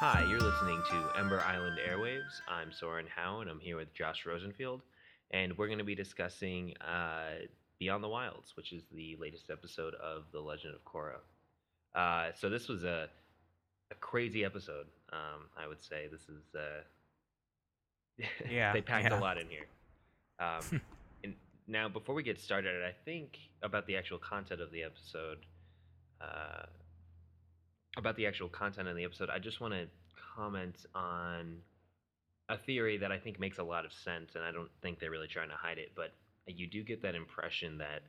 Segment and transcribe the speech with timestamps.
[0.00, 2.40] Hi, you're listening to Ember Island Airwaves.
[2.48, 4.82] I'm Soren Howe, and I'm here with Josh Rosenfield,
[5.30, 7.46] and we're going to be discussing uh,
[7.78, 11.18] Beyond the Wilds, which is the latest episode of The Legend of Korra.
[11.94, 13.08] Uh, so this was a
[13.90, 14.86] a crazy episode.
[15.12, 16.42] Um, I would say this is.
[16.54, 16.82] Uh,
[18.50, 19.18] Yeah, they packed yeah.
[19.18, 19.66] a lot in here.
[20.40, 20.80] Um,
[21.24, 21.34] and
[21.68, 25.38] now, before we get started, I think about the actual content of the episode.
[27.96, 29.86] About the actual content of the episode, I just want to
[30.36, 31.58] comment on
[32.48, 35.10] a theory that I think makes a lot of sense, and I don't think they're
[35.10, 35.92] really trying to hide it.
[35.94, 36.12] But
[36.46, 38.02] you do get that impression that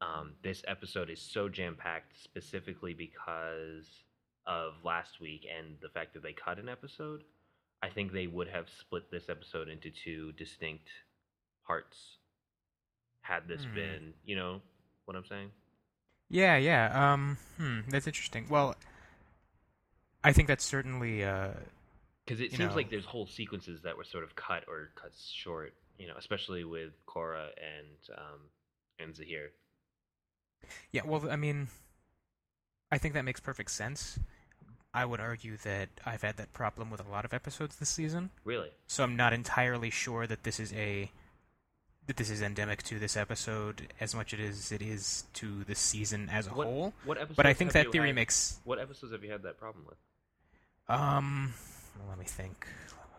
[0.00, 3.86] um, this episode is so jam packed specifically because
[4.46, 7.22] of last week and the fact that they cut an episode.
[7.82, 10.88] I think they would have split this episode into two distinct
[11.66, 12.16] parts
[13.22, 13.74] had this Hmm.
[13.74, 14.60] been, you know
[15.04, 15.50] what I'm saying?
[16.28, 17.12] Yeah, yeah.
[17.12, 18.46] Um, hmm, that's interesting.
[18.48, 18.74] Well,
[20.22, 21.24] I think that's certainly.
[21.24, 21.50] Uh,
[22.24, 22.74] Because it seems know.
[22.76, 26.64] like there's whole sequences that were sort of cut or cut short, you know, especially
[26.64, 28.40] with Korra and um,
[28.98, 29.48] and Zaheer.
[30.92, 31.68] yeah, well, I mean,
[32.92, 34.18] I think that makes perfect sense.
[34.92, 38.30] I would argue that I've had that problem with a lot of episodes this season,
[38.44, 38.70] Really?
[38.88, 41.10] so I'm not entirely sure that this is a
[42.06, 46.28] that this is endemic to this episode as much as it is to the season
[46.28, 46.92] as a What, whole.
[47.04, 49.58] what episodes But I think that theory had- makes What episodes have you had that
[49.58, 49.96] problem with?
[50.90, 51.54] Um,
[52.08, 52.66] let me think.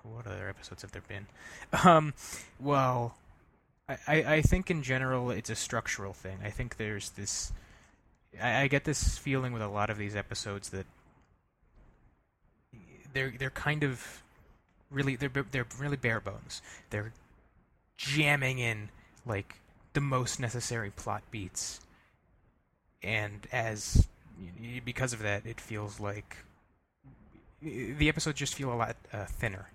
[0.04, 1.28] What other episodes have there been?
[1.86, 2.14] Um,
[2.60, 3.16] well,
[3.88, 6.40] I, I, think in general it's a structural thing.
[6.44, 7.54] I think there's this.
[8.42, 10.86] I, I get this feeling with a lot of these episodes that
[13.14, 14.22] they're they're kind of
[14.90, 16.62] really they're they're really bare bones.
[16.90, 17.14] They're
[17.96, 18.90] jamming in
[19.26, 19.62] like
[19.94, 21.80] the most necessary plot beats,
[23.02, 24.08] and as
[24.84, 26.38] because of that, it feels like
[27.62, 29.70] the episodes just feel a lot uh, thinner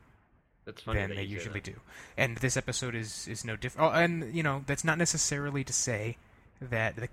[0.65, 1.75] That's funny than they usually do.
[2.17, 3.93] And this episode is is no different.
[3.93, 6.17] Oh, and you know that's not necessarily to say
[6.61, 7.09] that the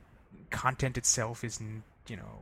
[0.50, 1.59] content itself is
[2.07, 2.39] you know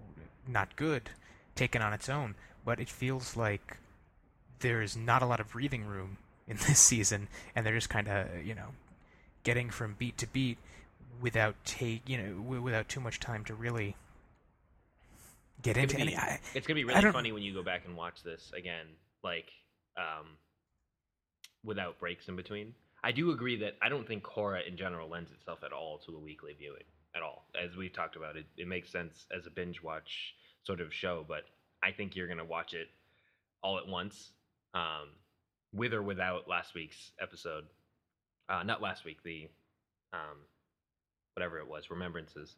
[0.48, 1.10] not good
[1.56, 3.78] taken on its own, but it feels like
[4.60, 8.46] there's not a lot of breathing room in this season, and they're just kind of
[8.46, 8.70] you know
[9.44, 10.58] getting from beat to beat
[11.20, 13.96] without take you know w- without too much time to really
[15.62, 16.12] get It's into gonna any.
[16.12, 18.86] be- I, It's gonna be really funny when you go back and watch this again,
[19.24, 19.52] like
[19.98, 20.38] um,
[21.64, 22.74] without breaks in between.
[23.04, 26.16] I do agree that I don't think Korra in general lends itself at all to
[26.16, 26.84] a weekly viewing
[27.16, 27.46] at all.
[27.62, 31.26] As we've talked about, it it makes sense as a binge watch sort of show,
[31.28, 31.44] but
[31.84, 32.88] I think you're gonna watch it
[33.64, 34.32] all at once,
[34.74, 35.10] um,
[35.74, 37.66] with or without last week's episode.
[38.50, 39.50] Uh, not last week, the
[40.14, 40.38] um,
[41.36, 42.56] whatever it was, Remembrances,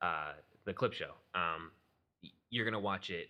[0.00, 0.32] uh,
[0.64, 1.12] the clip show.
[1.34, 1.70] Um,
[2.50, 3.28] you're gonna watch it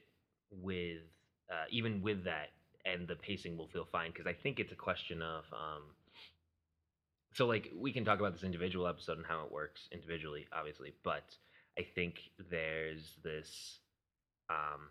[0.51, 1.03] with
[1.51, 2.51] uh, even with that,
[2.85, 5.83] and the pacing will feel fine because I think it's a question of um,
[7.35, 10.93] so like we can talk about this individual episode and how it works individually, obviously,
[11.03, 11.25] but
[11.79, 12.21] I think
[12.51, 13.79] there's this
[14.51, 14.89] um,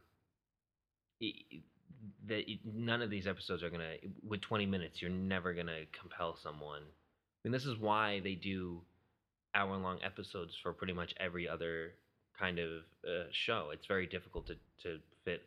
[2.28, 3.96] that none of these episodes are gonna
[4.28, 5.02] with 20 minutes.
[5.02, 6.82] You're never gonna compel someone.
[6.82, 8.82] I mean, this is why they do
[9.54, 11.94] hour long episodes for pretty much every other
[12.42, 12.70] kind of
[13.08, 13.70] uh, show.
[13.72, 15.44] It's very difficult to, to fit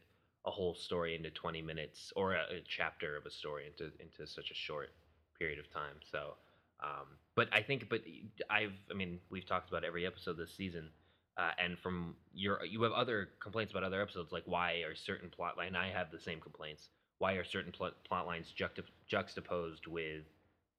[0.46, 4.26] a whole story into 20 minutes or a, a chapter of a story into into
[4.26, 4.90] such a short
[5.38, 5.96] period of time.
[6.10, 6.34] So,
[6.82, 8.02] um, but I think, but
[8.48, 10.90] I've, I mean, we've talked about every episode this season.
[11.36, 15.28] Uh, and from your, you have other complaints about other episodes, like why are certain
[15.28, 15.74] plot line?
[15.74, 16.90] I have the same complaints.
[17.18, 20.22] Why are certain plot, plot lines juxtap- juxtaposed with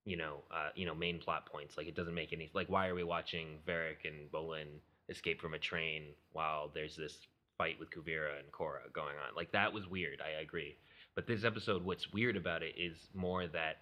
[0.06, 1.78] you know, uh, you know, main plot points.
[1.78, 4.68] Like it doesn't make any like why are we watching Varrick and Bolin
[5.10, 7.18] escape from a train while there's this
[7.58, 9.36] fight with Kuvira and Korra going on?
[9.36, 10.20] Like that was weird.
[10.22, 10.76] I agree.
[11.16, 13.78] But this episode, what's weird about it is more that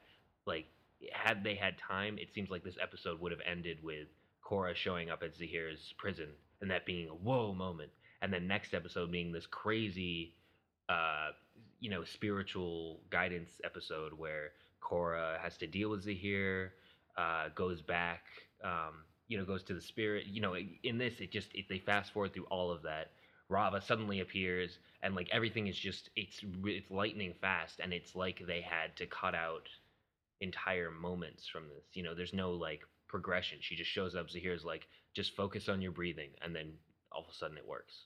[0.45, 0.66] like
[1.12, 4.07] had they had time, it seems like this episode would have ended with
[4.44, 6.29] Korra showing up at Zaheer's prison
[6.62, 7.91] and that being a whoa moment,
[8.22, 10.36] and then next episode being this crazy,
[10.89, 11.30] uh,
[11.80, 14.51] you know, spiritual guidance episode where
[14.81, 16.69] Korra has to deal with Zaheer,
[17.18, 18.24] uh, goes back,
[18.63, 20.25] um, you know, goes to the spirit.
[20.27, 23.11] You know, in this, it just it, they fast forward through all of that.
[23.51, 28.41] Raava suddenly appears, and like everything is just it's it's lightning fast, and it's like
[28.47, 29.67] they had to cut out
[30.41, 31.85] entire moments from this.
[31.93, 33.59] You know, there's no like progression.
[33.61, 34.29] She just shows up.
[34.29, 36.73] Zaheer's like, just focus on your breathing, and then
[37.11, 38.05] all of a sudden it works.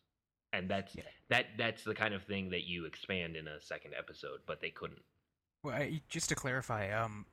[0.54, 1.04] And that's Yeah.
[1.30, 4.70] that that's the kind of thing that you expand in a second episode, but they
[4.70, 5.02] couldn't.
[5.64, 7.26] Well, I, just to clarify, um,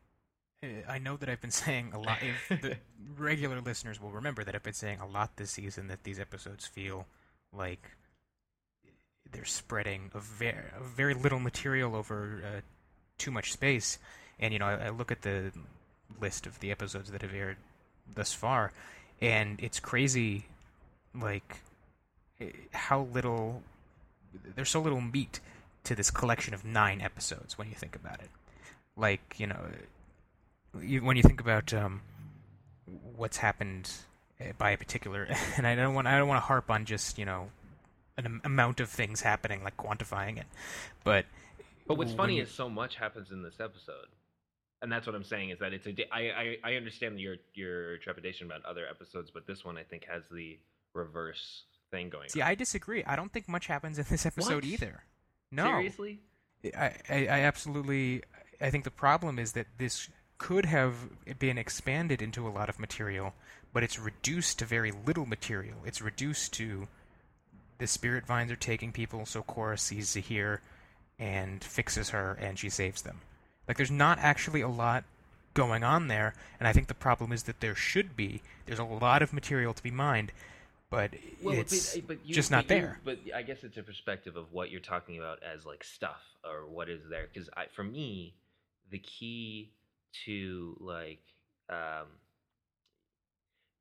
[0.88, 2.18] I know that I've been saying a lot.
[2.22, 2.76] If the
[3.18, 6.66] regular listeners will remember that I've been saying a lot this season that these episodes
[6.66, 7.06] feel
[7.52, 7.90] like
[9.32, 12.60] they're spreading a very, a very little material over uh,
[13.18, 13.98] too much space.
[14.38, 15.52] And you know, I, I look at the
[16.20, 17.56] list of the episodes that have aired
[18.12, 18.72] thus far,
[19.20, 20.46] and it's crazy,
[21.14, 21.60] like
[22.40, 23.62] eh, how little
[24.56, 25.40] there's so little meat
[25.84, 28.30] to this collection of nine episodes when you think about it.
[28.96, 29.66] Like you know,
[30.82, 32.02] you, when you think about um,
[33.16, 33.90] what's happened
[34.40, 37.18] eh, by a particular, and I don't want I don't want to harp on just
[37.18, 37.48] you know
[38.16, 40.46] an amount of things happening, like quantifying it,
[41.02, 41.26] but
[41.86, 44.08] But what's funny is so much happens in this episode,
[44.80, 45.94] and that's what I'm saying is that it's a.
[46.12, 50.06] I I, I understand your your trepidation about other episodes, but this one I think
[50.06, 50.58] has the
[50.94, 52.28] reverse thing going.
[52.28, 52.48] see, on.
[52.48, 53.04] I disagree.
[53.04, 54.64] I don't think much happens in this episode What?
[54.64, 55.04] either.
[55.50, 56.20] No, seriously.
[56.76, 58.22] I, I, I absolutely.
[58.60, 60.94] I think the problem is that this could have
[61.38, 63.34] been expanded into a lot of material,
[63.72, 65.76] but it's reduced to very little material.
[65.84, 66.88] It's reduced to
[67.78, 70.58] the spirit vines are taking people, so Korra sees Zaheer
[71.18, 73.20] and fixes her, and she saves them.
[73.66, 75.04] Like, there's not actually a lot
[75.54, 78.42] going on there, and I think the problem is that there should be.
[78.66, 80.32] There's a lot of material to be mined,
[80.90, 81.10] but
[81.42, 83.00] Well, it's but, but you, just not you- there.
[83.04, 86.66] but I guess it's a perspective of what you're talking about as like stuff or
[86.66, 87.28] what is there.
[87.32, 88.34] Because for me,
[88.90, 89.70] the key
[90.24, 91.22] to like
[91.68, 92.06] um,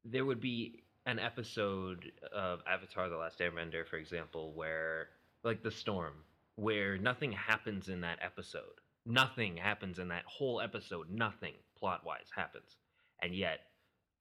[0.06, 5.09] there would be an episode of Avatar: The Last Airbender, for example, where
[5.44, 6.13] like the storm,
[6.56, 8.80] where nothing happens in that episode.
[9.06, 11.09] Nothing happens in that whole episode.
[11.12, 12.77] Nothing plot wise happens,
[13.21, 13.59] and yet.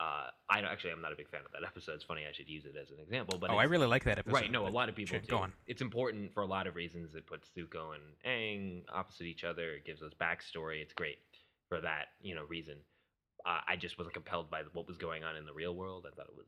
[0.00, 1.92] Uh, I don't, actually, I'm not a big fan of that episode.
[1.92, 4.18] It's funny I should use it as an example, but oh, I really like that
[4.18, 4.34] episode.
[4.34, 5.26] Right, no, a lot of people do.
[5.28, 5.52] Go on.
[5.68, 7.14] It's important for a lot of reasons.
[7.14, 9.74] It puts Zuko and Aang opposite each other.
[9.74, 10.82] It gives us backstory.
[10.82, 11.18] It's great
[11.72, 12.76] for that, you know, reason.
[13.46, 16.06] Uh, I just wasn't compelled by what was going on in the real world.
[16.06, 16.46] I thought it was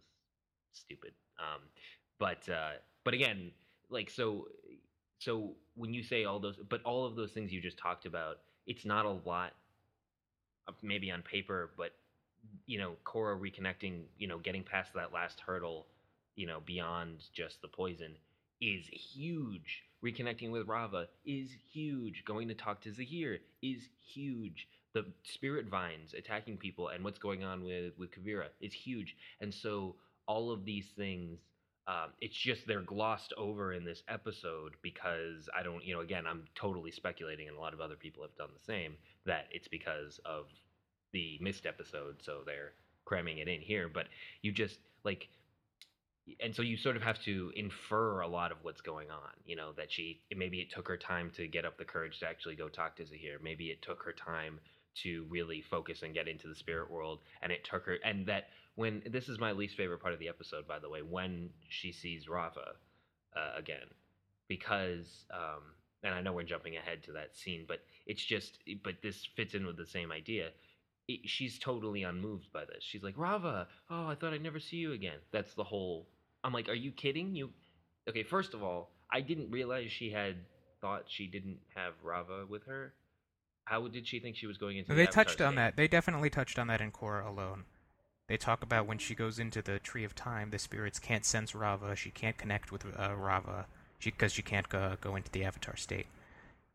[0.73, 1.13] stupid.
[1.39, 1.63] Um,
[2.19, 2.73] but uh,
[3.05, 3.53] but again,
[3.91, 4.47] like so
[5.19, 8.39] so when you say all those, but all of those things you just talked about,
[8.67, 9.55] it's not a lot.
[10.69, 11.93] uh, Maybe on paper, but
[12.67, 15.87] you know, Korra reconnecting, you know, getting past that last hurdle,
[16.37, 18.17] you know, beyond just the poison
[18.61, 19.85] is huge.
[20.05, 22.25] Reconnecting with Raava is huge.
[22.27, 24.69] Going to talk to Zaheer is huge.
[24.95, 29.17] The spirit vines attacking people and what's going on with with Kuvira is huge.
[29.41, 29.97] And so
[30.27, 31.41] all of these things,
[31.87, 36.27] um, it's just they're glossed over in this episode because I don't, you know, again,
[36.27, 38.95] I'm totally speculating, and a lot of other people have done the same.
[39.27, 40.47] That it's because of
[41.13, 42.73] the missed episode, so they're
[43.05, 43.91] cramming it in here.
[43.93, 44.07] But
[44.43, 45.29] you just like,
[46.41, 49.33] and so you sort of have to infer a lot of what's going on.
[49.45, 52.27] You know that she maybe it took her time to get up the courage to
[52.29, 53.43] actually go talk to Zaheer.
[53.43, 54.61] Maybe it took her time
[55.03, 57.99] to really focus and get into the spirit world, and it took her.
[58.05, 61.03] And that when this is my least favorite part of the episode, by the way,
[61.03, 62.75] when she sees Raava
[63.37, 63.87] uh, again,
[64.49, 65.63] because um,
[66.03, 69.55] and I know we're jumping ahead to that scene, but it's just but this fits
[69.55, 70.51] in with the same idea
[71.09, 72.83] it, she's totally unmoved by this.
[72.83, 75.19] She's like, Raava, oh, I thought I'd never see you again.
[75.33, 76.09] That's the whole.
[76.43, 77.35] I'm like, are you kidding?
[77.35, 77.51] You,
[78.09, 78.23] okay?
[78.23, 80.37] First of all, I didn't realize she had
[80.81, 82.95] thought she didn't have Raava with her.
[83.65, 84.91] How did she think she was going into?
[84.91, 85.77] the They Avatar touched on that.
[85.77, 87.65] They definitely touched on that in Korra alone.
[88.29, 91.53] They talk about when she goes into the Tree of Time, the spirits can't sense
[91.53, 91.97] Raava.
[91.97, 93.67] She can't connect with uh, Raava
[94.03, 96.07] because she, can't go, go into the Avatar state.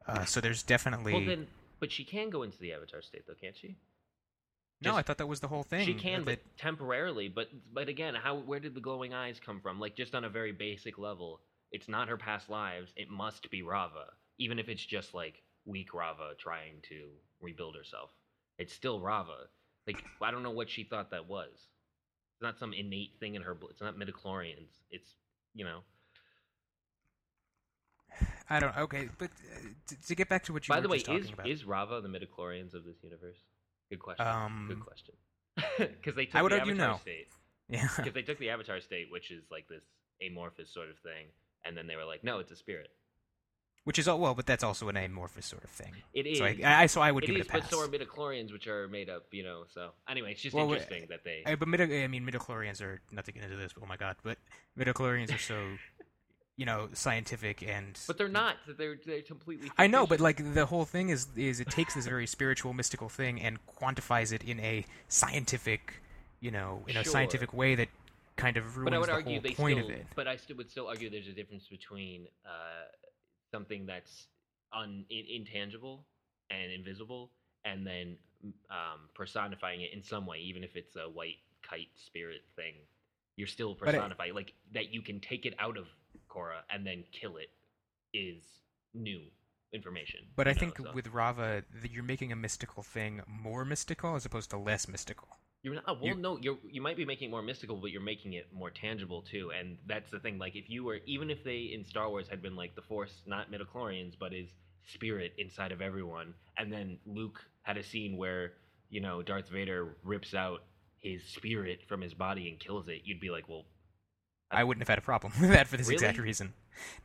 [0.08, 1.48] Uh, so there's definitely Well, then,
[1.80, 3.78] but she can go into the Avatar state, though, can't she?
[4.82, 4.92] no.
[4.92, 5.86] just- I thought that was the whole thing.
[5.86, 7.30] She can, that- but temporarily.
[7.30, 9.80] But but again, how where did the glowing eyes come from?
[9.80, 12.92] Like just on a very basic level, it's not her past lives.
[12.96, 14.06] It must be Raava,
[14.40, 17.10] even if it's just like weak Raava trying to
[17.42, 18.10] rebuild herself.
[18.58, 19.48] It's still Raava.
[19.88, 21.50] Like I don't know what she thought that was.
[21.54, 23.58] It's not some innate thing in her.
[23.70, 24.70] It's not midichlorians.
[24.92, 25.16] It's
[25.54, 25.80] you know.
[28.50, 28.78] I don't.
[28.78, 31.30] Okay, but uh, to, to get back to what you By were the way, is
[31.32, 33.38] about, is Raava the midichlorians of this universe?
[33.90, 34.28] Good question.
[34.28, 35.16] Um, Good question.
[35.78, 36.98] Because they took I would the argue Avatar no.
[36.98, 37.28] state.
[37.70, 39.84] yeah, because they took the avatar state which is like this
[40.26, 41.28] amorphous sort of thing
[41.64, 42.90] and then they were like no it's a spirit
[43.86, 45.94] which is all well, but that's also an amorphous sort of thing.
[46.14, 47.62] it is So I, I so I would it give is it a pass.
[47.62, 50.72] but so are midichlorians which are made up you know so anyway it's just Well,
[50.72, 53.74] interesting that they I, but midi- I mean, midichlorians are not to get into this.
[53.74, 54.18] But oh my god!
[54.24, 54.38] But
[54.78, 55.56] midichlorians are so,
[56.58, 57.98] you know, scientific and.
[58.06, 61.60] but they're not they're they're completely I know, but like the whole thing is is
[61.60, 66.02] it takes this very spiritual, mystical thing and quantifies it in a scientific,
[66.42, 67.14] you know, in a Sure.
[67.14, 67.88] scientific way that
[68.36, 70.06] kind of ruins but I would the argue whole they point still of it.
[70.16, 72.86] but I still would still argue there's a difference between uh,
[73.52, 74.28] something that's
[74.74, 76.06] un, in, intangible
[76.50, 77.32] and invisible
[77.66, 78.18] and then
[78.72, 81.38] um, personifying it in some way even if it's a white
[81.68, 82.74] kite spirit thing
[83.36, 85.86] you're still personifying like that you can take it out of
[86.30, 87.50] Korra and then kill it
[88.14, 88.44] is
[88.94, 89.22] new
[89.74, 90.22] information.
[90.36, 94.16] But I know, think so- with Raava, that you're making a mystical thing more mystical
[94.16, 95.28] as opposed to less mystical.
[95.64, 95.84] You're not.
[95.88, 98.34] Oh, well, You- no, you're you might be making it more mystical, but you're making
[98.34, 99.52] it more tangible too.
[99.52, 100.38] And that's the thing.
[100.38, 103.22] Like, if you were, even if they in Star Wars had been like the Force,
[103.26, 104.50] not midichlorians, but is
[104.88, 108.54] spirit inside of everyone, and then Luke had a scene where
[108.90, 110.64] you know Darth Vader rips out
[111.02, 113.66] his spirit from his body and kills it, you'd be like, well,
[114.52, 115.96] I wouldn't have had a problem with that for this Really?
[115.96, 116.54] exact reason.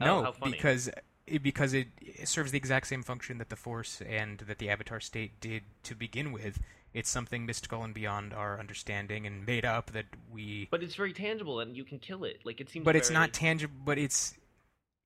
[0.00, 0.52] Oh, no, how funny.
[0.52, 0.88] because
[1.26, 4.68] it, because it, it serves the exact same function that the Force and that the
[4.68, 6.58] Avatar state did to begin with.
[6.94, 10.68] It's something mystical and beyond our understanding and made up that we.
[10.70, 12.40] but it's very tangible and you can kill it.
[12.44, 12.84] Like it seems.
[12.84, 13.74] But it's not tangible.
[13.84, 14.34] But it's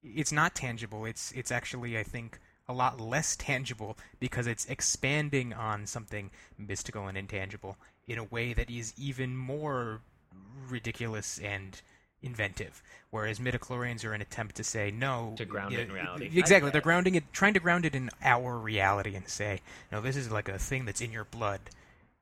[0.05, 1.07] it's not tangible.
[1.07, 7.07] It's it's actually I think a lot less tangible because it's expanding on something mystical
[7.07, 10.03] and intangible in a way that is even more
[10.69, 11.81] ridiculous and
[12.23, 12.83] inventive.
[13.11, 16.31] Whereas midichlorians are an attempt to say no To ground it in reality.
[16.35, 20.17] Exactly, they're grounding it, trying to ground it in our reality and say, no, this
[20.17, 21.61] is like a thing that's in your blood,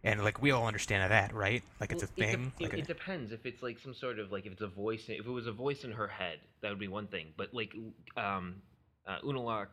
[0.06, 1.62] and like we all understand that, right?
[1.80, 2.52] Like it's a Well, it thing.
[2.58, 4.62] de- like it, a- it depends if it's like some sort of like if it's
[4.62, 5.04] a voice.
[5.08, 7.34] If it was a voice in her head, that would be one thing.
[7.36, 7.74] But like
[8.16, 8.62] um,
[9.06, 9.68] uh, Unalaq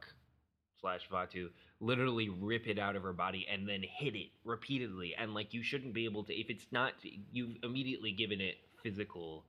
[0.81, 1.49] slash Vaatu
[1.79, 5.63] literally rip it out of her body and then hit it repeatedly, and like you
[5.63, 6.33] shouldn't be able to.
[6.33, 6.93] If it's not,
[7.31, 9.45] you've immediately given it physical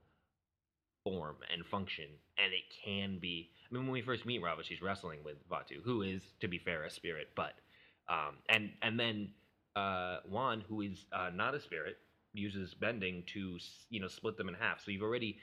[1.03, 2.05] form and function,
[2.37, 3.49] and it can be.
[3.69, 6.59] I mean, when we first meet Raava, she's wrestling with Vaatu, who is, to be
[6.59, 7.53] fair, a spirit, but
[8.07, 9.29] um, and and then
[9.75, 11.97] uh, Wan, who is uh, not a spirit,
[12.33, 13.57] uses bending to
[13.89, 14.83] you know split them in half.
[14.83, 15.37] So you've already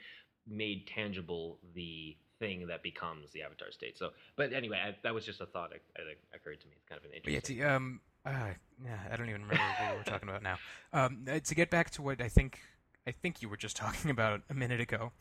[0.47, 3.97] made tangible the thing that becomes the avatar state.
[3.97, 6.03] So, but anyway, I, that was just a thought that, that
[6.35, 6.73] occurred to me.
[6.77, 7.57] It's kind of an But yeah, interesting.
[7.59, 8.49] to, um, uh,
[8.83, 10.57] yeah, I don't even remember what we were talking about now.
[10.91, 12.59] Um, uh, to get back to what I think,
[13.07, 15.11] I think you were just talking about a minute ago,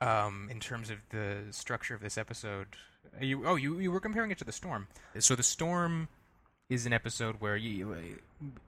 [0.00, 2.68] um, in terms of the structure of this episode.
[3.20, 4.88] Uh, You, oh, you, you were comparing it to the storm.
[5.18, 6.08] So the storm
[6.72, 7.96] is an episode where you,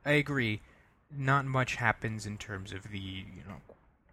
[0.04, 0.60] I agree,
[1.16, 3.56] not much happens in terms of the you know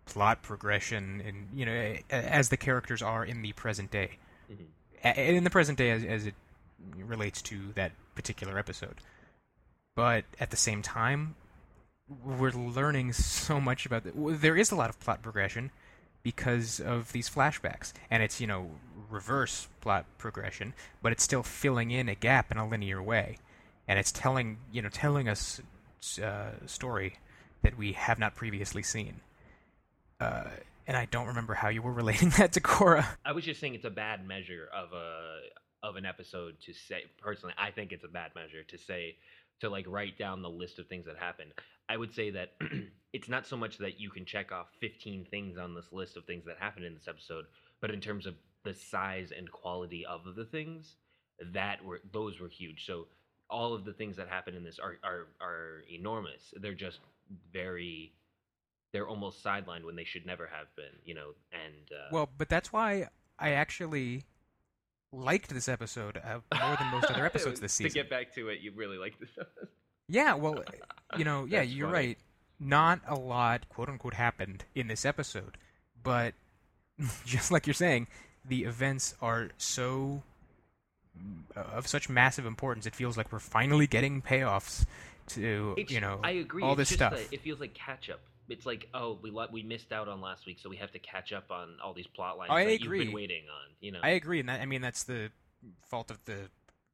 [0.06, 4.18] plot progression and you know as the characters are in the present day
[4.52, 5.18] Mhm.
[5.38, 6.36] in the present day as, as it
[6.98, 8.96] relates to that particular episode.
[9.96, 11.36] But at the same time,
[12.24, 15.72] we're learning so much about the, there is a lot of plot progression
[16.24, 18.72] because of these flashbacks and it's you know
[19.10, 23.38] reverse plot progression but it's still filling in a gap in a linear way
[23.88, 25.62] and it's telling you know telling us
[26.24, 27.18] uh, story
[27.64, 29.22] that we have not previously seen
[30.20, 30.50] uh,
[30.88, 33.06] and I don't remember how you were relating that to Korra.
[33.26, 35.40] I was just saying it's a bad measure of a
[35.84, 37.04] of an episode to say.
[37.20, 39.16] Personally, I think it's a bad measure to say
[39.62, 41.52] to like write down the list of things that happened.
[41.90, 42.54] I would say that
[43.14, 46.26] it's not so much that you can check off 15 things on this list of
[46.26, 47.46] things that happened in this episode,
[47.80, 50.96] but in terms of the size and quality of the things,
[51.54, 52.86] that were those were huge.
[52.86, 53.08] So
[53.52, 56.54] all of the things that happen in this are are, are enormous.
[56.60, 57.00] They're just
[57.54, 58.14] very
[58.94, 62.50] they're almost sidelined when they should never have been, you know, and uh, Well, but
[62.50, 63.08] that's why
[63.40, 64.26] I actually
[65.14, 67.92] liked this episode uh, more than most other episodes this season.
[67.92, 69.30] To get back to it, you really like this.
[69.40, 69.68] episode.
[70.08, 70.64] Yeah, well,
[71.18, 72.08] you know, yeah, you're funny.
[72.08, 72.18] right.
[72.60, 75.58] Not a lot, quote unquote, happened in this episode,
[76.04, 76.34] but
[77.26, 78.08] just like you're saying,
[78.46, 80.22] the events are so
[81.56, 82.86] of such massive importance.
[82.86, 84.86] It feels like we're finally getting payoffs
[85.28, 86.64] to It's- you know I agree.
[86.64, 87.14] all it's this stuff.
[87.32, 88.20] it feels like catch up.
[88.50, 91.00] It's like, oh, we let, we missed out on last week, so we have to
[91.00, 93.06] catch up on all these plot lines I that you've agree.
[93.06, 93.70] been waiting on.
[93.80, 95.32] You know, I agree, and that, I mean that's the
[95.88, 96.50] fault of the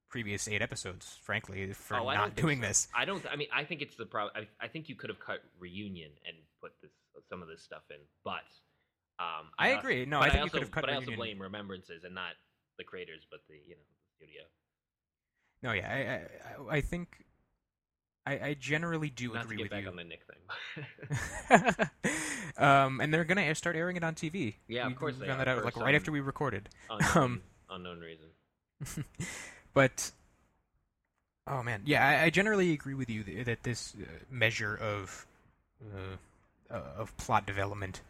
[0.09, 2.67] previous eight episodes, frankly, for Oh, not doing so.
[2.67, 2.87] this.
[2.95, 3.25] I don't.
[3.31, 4.33] I mean, I think it's the problem.
[4.61, 6.91] I, I think you could have cut reunion and put this
[7.29, 8.43] some of this stuff in, but
[9.19, 10.05] um, I also- agree.
[10.05, 12.33] No, I think you also, could have cut But I also blame remembrances and not
[12.77, 13.81] the creators, but the you know
[14.17, 14.41] studio.
[15.63, 15.87] No, yeah,
[16.67, 17.25] I, I, I think
[18.27, 19.89] I, I generally do Not to agree get with back you.
[19.89, 20.21] on the Nick
[21.47, 21.87] thing.
[22.57, 24.55] um, and they're gonna start airing it on TV.
[24.67, 26.67] Yeah, of course we they found that out like right after we recorded.
[26.89, 29.05] unknown, Um, unknown reason.
[29.73, 30.11] but
[31.47, 35.25] oh man, yeah, I, I generally agree with you th- that this uh, measure of
[35.95, 38.01] uh, uh, of plot development,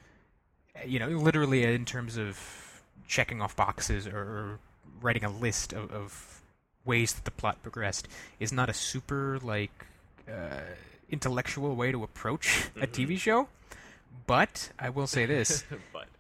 [0.86, 4.60] you know, literally in terms of checking off boxes or
[5.02, 6.42] writing a list of, of
[6.86, 8.08] ways that the plot progressed,
[8.40, 9.86] is not a super like
[10.30, 10.62] uh,
[11.10, 12.88] intellectual way to approach a.
[12.88, 13.48] TV show.
[14.26, 15.64] But I will say this.
[15.94, 16.08] but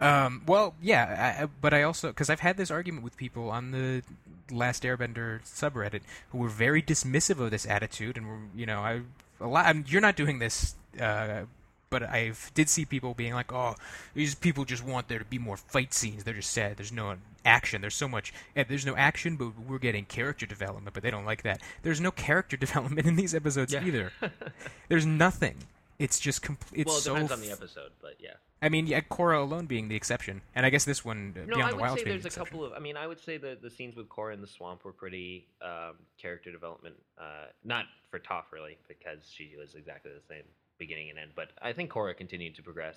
[0.00, 3.72] Um, well, yeah, I- but I also because I've had this argument with people on
[3.72, 4.02] the
[4.50, 9.00] Last Airbender subreddit who were very dismissive of this attitude, and were you know I
[9.40, 9.66] a lot.
[9.66, 11.42] I'm, you're not doing this uh,
[11.90, 13.74] but I did see people being like, "Oh,
[14.14, 16.22] these people just want there to be more fight scenes.
[16.24, 16.76] They're just sad.
[16.76, 17.16] There's no
[17.48, 17.80] action.
[17.80, 18.32] There's so much.
[18.54, 20.94] There's no action, but we're getting character development.
[20.94, 21.60] But they don't like that.
[21.82, 23.84] There's no character development in these episodes Yeah.
[23.84, 24.12] either.
[24.88, 25.56] There's nothing.
[25.98, 26.86] It's just complete.
[26.86, 28.34] Well, it so depends on the episode, but yeah.
[28.62, 31.56] I mean, yeah, Korra alone being the exception, and I guess this one, uh, No,
[31.56, 32.72] Beyond I the would say there's the a couple of.
[32.72, 35.46] I mean, I would say the the scenes with Korra in the swamp were pretty
[35.60, 36.94] um, character development.
[37.20, 40.44] Uh, not for Toph really, because she was exactly the same
[40.78, 41.30] beginning and end.
[41.34, 42.96] But I think Korra continued to progress.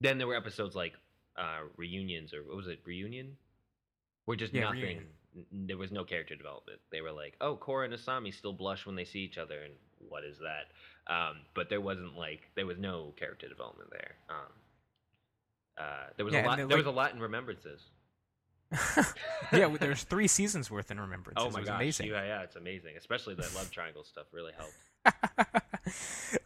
[0.00, 0.94] Then there were episodes like
[1.36, 3.36] uh, reunions or what was it reunion,
[4.24, 4.82] where just Yeah, nothing.
[4.82, 5.66] Reunion.
[5.66, 6.80] There was no character development.
[6.90, 9.74] They were like, "Oh, Korra and Asami still blush when they see each other," and
[9.98, 10.70] what is that?
[11.12, 14.14] Um, but there wasn't like there was no character development there.
[14.28, 14.52] Um,
[15.76, 16.68] uh, there was Yeah, a lot.
[16.68, 17.82] There was a lot in remembrances.
[19.52, 21.38] yeah, well, there's three seasons worth in Remembrance.
[21.40, 21.80] Oh it my was gosh!
[21.80, 22.08] amazing.
[22.08, 22.96] Yeah, yeah, it's amazing.
[22.96, 24.74] Especially the love triangle stuff really helped.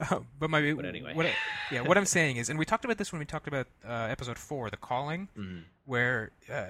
[0.00, 1.14] Uh, but my But anyway.
[1.14, 1.34] what I-
[1.70, 3.92] yeah, what I'm saying is, and we talked about this when we talked about uh,
[4.10, 5.64] episode four, the calling, Mhm.
[5.86, 6.66] where uh,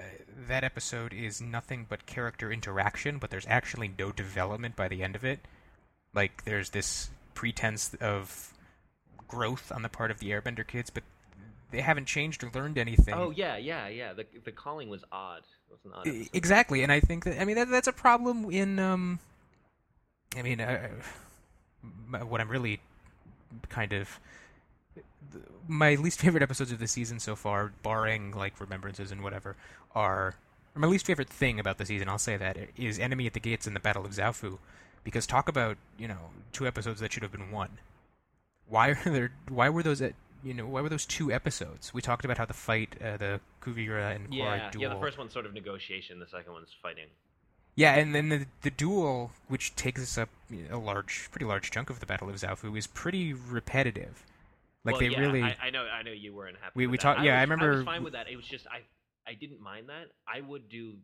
[0.47, 5.15] that episode is nothing but character interaction, but there's actually no development by the end
[5.15, 5.39] of it.
[6.13, 8.53] Like there's this pretense of
[9.27, 11.03] growth on the part of the Airbender kids, but
[11.71, 13.13] they haven't changed or learned anything.
[13.13, 14.13] Oh yeah, yeah, yeah.
[14.13, 15.43] The the calling was odd.
[15.69, 16.07] It was an odd.
[16.07, 16.29] Episode.
[16.33, 19.19] Exactly, and I think that I mean that, that's a problem in um,
[20.37, 20.87] I mean, uh,
[22.27, 22.79] what I'm really
[23.69, 24.19] kind of
[25.67, 29.55] my least favorite episodes of the season so far, barring like remembrances and whatever,
[29.95, 30.35] are
[30.75, 32.07] my least favorite thing about the season.
[32.09, 34.57] I'll say that is Enemy at the Gates and the Battle of Zaofu,
[35.03, 37.77] because talk about you know two episodes that should have been one.
[38.67, 39.31] Why are there?
[39.47, 40.13] Why were those at?
[40.41, 41.93] You know, why were those two episodes?
[41.93, 44.83] We talked about how the fight, uh, the Kuvira and Korra Yeah, duel.
[44.83, 44.93] yeah.
[44.93, 46.17] The first one's sort of negotiation.
[46.17, 47.07] The second one's fighting.
[47.79, 50.29] Yeah, and then the the duel, which takes up
[50.69, 54.25] a large, pretty large chunk of the Battle of Zaofu, is pretty repetitive.
[54.83, 55.85] Like well, they yeah, really, I, I know.
[55.85, 56.73] I know you weren't happy.
[56.75, 58.29] We- with we talked- yeah, I was- I remember- was fine with that.
[58.29, 58.81] It was just I.
[59.27, 60.07] I didn't mind that.
[60.27, 60.95] I would do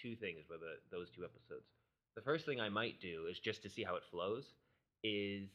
[0.00, 1.66] two things with the, those two episodes.
[2.14, 4.44] The first thing I might do is just to see how it flows.
[5.02, 5.48] Is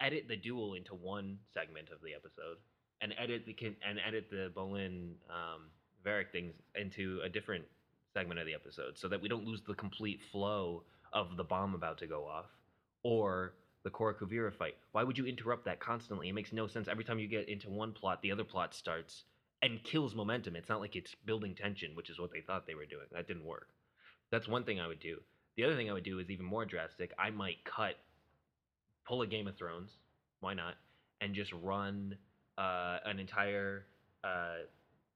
[0.00, 2.58] edit the duel into one segment of the episode,
[3.00, 3.56] and edit the
[3.88, 5.70] and edit the Bolin um,
[6.04, 7.64] Varrick things into a different
[8.14, 11.74] segment of the episode, so that we don't lose the complete flow of the bomb
[11.74, 12.46] about to go off,
[13.02, 14.76] or the Korra Kuvira fight.
[14.92, 16.28] Why would you interrupt that constantly?
[16.28, 16.88] It makes no sense.
[16.88, 19.24] Every time you get into one plot, the other plot starts
[19.60, 20.56] and kills momentum.
[20.56, 23.06] It's not like it's building tension, which is what they thought they were doing.
[23.12, 23.68] That didn't work.
[24.30, 25.18] That's one thing I would do.
[25.56, 27.12] The other thing I would do is even more drastic.
[27.18, 27.96] I might cut,
[29.06, 29.90] pull a Game of Thrones,
[30.40, 30.74] why not,
[31.20, 32.16] and just run
[32.56, 33.84] uh, an entire
[34.24, 34.64] uh,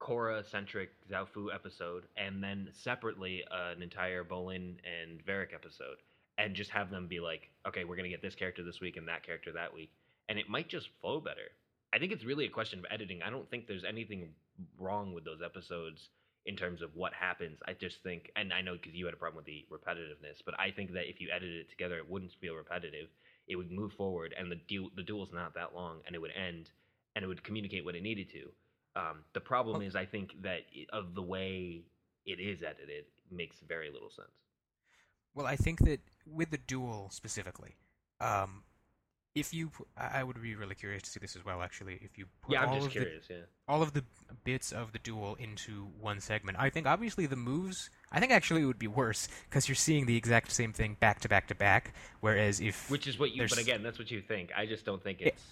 [0.00, 5.96] Korra centric Zaofu episode, and then separately uh, an entire Bolin and Varrick episode,
[6.38, 9.08] and just have them be like, okay, we're gonna get this character this week and
[9.08, 9.90] that character that week,
[10.28, 11.50] and it might just flow better.
[11.92, 13.22] I think it's really a question of editing.
[13.22, 14.28] I don't think there's anything
[14.78, 16.10] wrong with those episodes
[16.44, 17.58] in terms of what happens.
[17.66, 20.58] I just think, and I know because you had a problem with the repetitiveness, but
[20.60, 23.08] I think that if you edited it together, it wouldn't feel repetitive.
[23.48, 26.32] It would move forward, and the duel, the duel's not that long, and it would
[26.36, 26.70] end,
[27.14, 28.50] and it would communicate what it needed to.
[28.96, 31.84] Um, the problem Well- is, I think that of the way
[32.24, 34.30] it is edited, makes very little sense.
[35.34, 37.76] well, I think that with the duel specifically,
[38.20, 38.64] um,
[39.34, 41.60] if you, I would be really curious to see this as well.
[41.60, 43.34] Actually, if you put Yeah, I'm all just of the.
[43.34, 43.40] Yeah.
[43.68, 44.02] all of the
[44.44, 46.58] bits of the duel into one segment.
[46.58, 47.90] I think obviously the moves.
[48.10, 51.20] I think actually it would be worse because you're seeing the exact same thing back
[51.20, 51.92] to back to back.
[52.20, 53.46] Whereas if Which is what you.
[53.46, 54.52] But again, that's what you think.
[54.56, 55.42] I just don't think it's.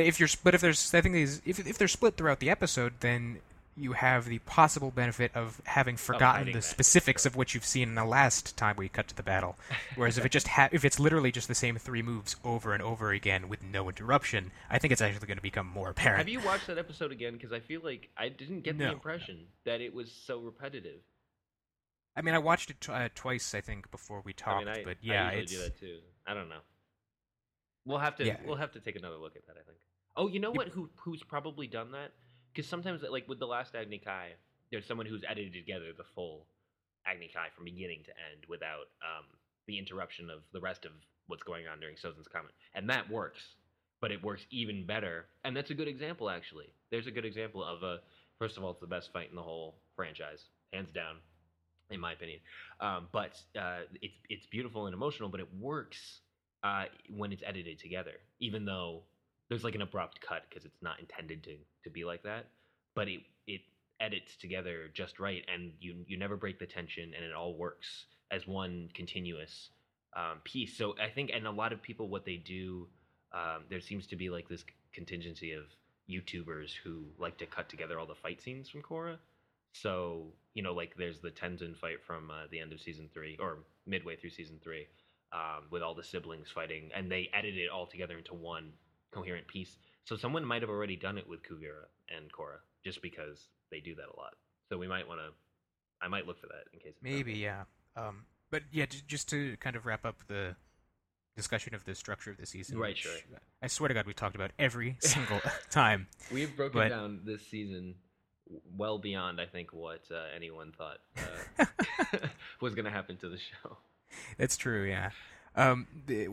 [0.00, 2.94] If you're but if there's I think these if if they're split throughout the episode,
[3.00, 3.40] then
[3.76, 7.30] you have the possible benefit of having forgotten hiding the that, specifics sure.
[7.30, 9.56] of what you've seen in the last time we cut to the battle.
[9.96, 12.82] Whereas if it just ha- if it's literally just the same three moves over and
[12.82, 16.18] over again with no interruption, I think it's actually going to become more apparent.
[16.18, 17.34] Have you watched that episode again?
[17.34, 21.00] Because I feel like I didn't get the impression that it was so repetitive.
[22.16, 24.64] I mean, I watched it t- uh, twice, I think, before we I talked.
[24.64, 25.98] mean, I, but yeah, I usually it's do that too.
[26.26, 26.60] I don't know.
[27.84, 28.24] We'll have to.
[28.24, 28.38] Yeah.
[28.46, 29.56] We'll have to take another look at that.
[29.60, 29.76] I think.
[30.16, 30.68] Oh, you know what?
[30.68, 32.12] Who who's probably done that?
[32.52, 34.30] Because sometimes, like with the last Agni Kai,
[34.70, 36.46] there's someone who's edited together the full
[37.06, 39.26] Agni Kai from beginning to end without um,
[39.66, 40.92] the interruption of the rest of
[41.26, 43.42] what's going on during Sozin's comet, and that works.
[44.00, 46.28] But it works even better, and that's a good example.
[46.30, 48.00] Actually, there's a good example of a.
[48.38, 51.16] First of all, it's the best fight in the whole franchise, hands down,
[51.90, 52.40] in my opinion.
[52.80, 56.20] Um, but uh, it's it's beautiful and emotional, but it works
[56.62, 58.12] uh, when it's edited together.
[58.40, 59.02] Even though
[59.48, 62.46] there's like an abrupt cut because it's not intended to to be like that,
[62.94, 63.60] but it it
[64.00, 68.06] edits together just right, and you you never break the tension, and it all works
[68.30, 69.70] as one continuous
[70.16, 70.76] um, piece.
[70.76, 72.88] So I think, and a lot of people, what they do,
[73.32, 75.64] um, there seems to be like this contingency of
[76.10, 79.16] YouTubers who like to cut together all the fight scenes from Korra.
[79.72, 83.36] So you know, like there's the Tenzin fight from uh, the end of season three
[83.38, 84.86] or midway through season three,
[85.32, 88.72] um, with all the siblings fighting, and they edit it all together into one
[89.16, 89.76] coherent piece.
[90.04, 93.94] So someone might have already done it with Kuvira and Korra, just because they do
[93.96, 94.34] that a lot.
[94.68, 95.28] So we might want to.
[96.04, 96.94] I might look for that in case.
[97.02, 97.62] Maybe, yeah.
[97.96, 100.54] Um, but yeah, j- just to kind of wrap up the
[101.36, 102.78] discussion of the structure of the season.
[102.78, 103.12] Right, sure.
[103.62, 106.06] I swear to God, we talked about every single time.
[106.32, 107.94] We've broken But- down this season
[108.76, 110.98] well beyond, I think, what uh, anyone thought
[111.58, 111.64] uh,
[112.60, 113.76] was going to happen to the show.
[114.38, 115.10] That's true, yeah.
[115.56, 116.28] Um, the,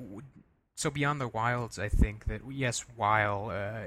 [0.75, 3.86] so beyond the wilds, I think that yes, while uh,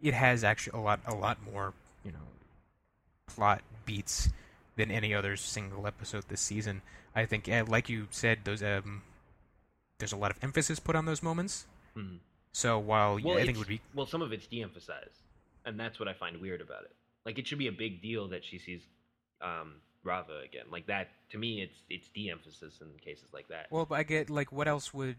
[0.00, 1.72] it, has actually a lot, a lot more,
[2.04, 2.18] you know,
[3.26, 4.28] plot beats
[4.76, 6.82] than any other single episode this season.
[7.14, 9.02] I think, uh, like you said, those um,
[9.98, 11.66] there's a lot of emphasis put on those moments.
[11.96, 12.18] Mhm.
[12.52, 15.22] So while Well, yeah, I think it would be well, some of it's de-emphasized,
[15.64, 16.94] and that's what I find weird about it.
[17.24, 18.82] Like, it should be a big deal that she sees
[19.40, 20.64] um, Raava again.
[20.70, 23.66] Like that, to me, it's it's de-emphasis in cases like that.
[23.70, 25.16] well, but I get like what else would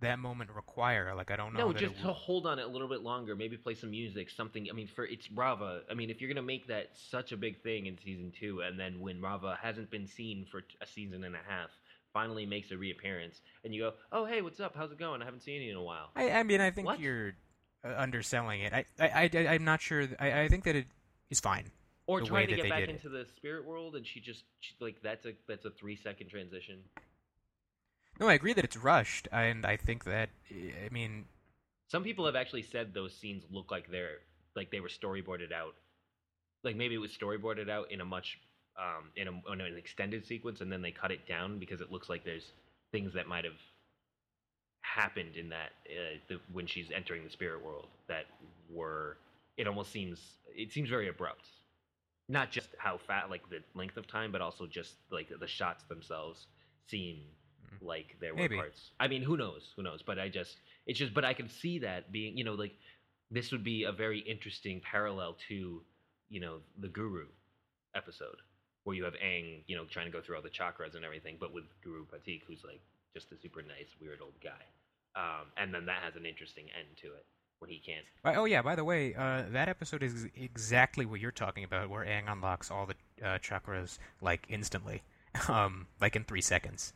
[0.00, 1.14] that moment require?
[1.14, 1.68] Like I don't know.
[1.68, 3.34] No, just to hold on it a little bit longer.
[3.34, 4.66] Maybe play some music, something.
[4.70, 5.80] I mean, for it's Raava.
[5.90, 8.78] I mean, if you're gonna make that such a big thing in season two, and
[8.78, 11.70] then when Raava hasn't been seen for a season and a half,
[12.12, 14.74] finally makes a reappearance, and you go, "Oh, hey, what's up?
[14.76, 15.22] How's it going?
[15.22, 17.00] I haven't seen you in a while." I, I mean, I think What?
[17.00, 17.32] you're
[17.84, 18.72] uh, underselling it.
[18.74, 20.06] I, I, I, I'm not sure.
[20.06, 20.86] th- I, I think that it
[21.30, 21.70] is fine.
[22.06, 22.92] Or the trying to get back did it.
[22.92, 26.28] into the spirit world, and she just she, like that's a that's a three second
[26.28, 26.78] transition.
[28.20, 31.26] No, I agree that it's rushed, and I think that I mean,
[31.88, 34.18] Some people have actually said those scenes look like they're
[34.54, 35.74] like they were storyboarded out.
[36.64, 38.38] Like maybe it was storyboarded out in a much
[38.78, 41.90] um, in, a, in an extended sequence, and then they cut it down because it
[41.90, 42.52] looks like there's
[42.92, 43.54] things that might have
[44.82, 48.26] happened in that uh, the, when she's entering the spirit world that
[48.70, 49.16] were.
[49.56, 50.20] It almost seems
[50.54, 51.46] it seems very abrupt.
[52.28, 55.84] Not just how fat, like the length of time, but also just like the shots
[55.84, 56.46] themselves
[56.88, 57.82] seem Mhm.
[57.86, 58.56] like there were Maybe.
[58.56, 58.90] parts.
[59.00, 59.72] I mean, who knows?
[59.76, 60.02] Who knows?
[60.02, 62.76] But I just it's just but I can see that being, you know, like
[63.30, 65.84] this would be a very interesting parallel to,
[66.28, 67.28] you know, the Guru
[67.94, 68.36] episode
[68.84, 71.36] where you have Aang, you know, trying to go through all the chakras and everything,
[71.40, 72.80] but with Guru Pathik, who's like
[73.14, 74.62] just a super nice, weird old guy.
[75.16, 77.26] Um, and then that has an interesting end to it
[77.58, 78.04] when he can't.
[78.36, 78.62] oh yeah.
[78.62, 82.70] By the way, uh, that episode is exactly what you're talking about, where Aang unlocks
[82.70, 85.02] all the uh, chakras like instantly,
[85.48, 86.92] um, like in three seconds,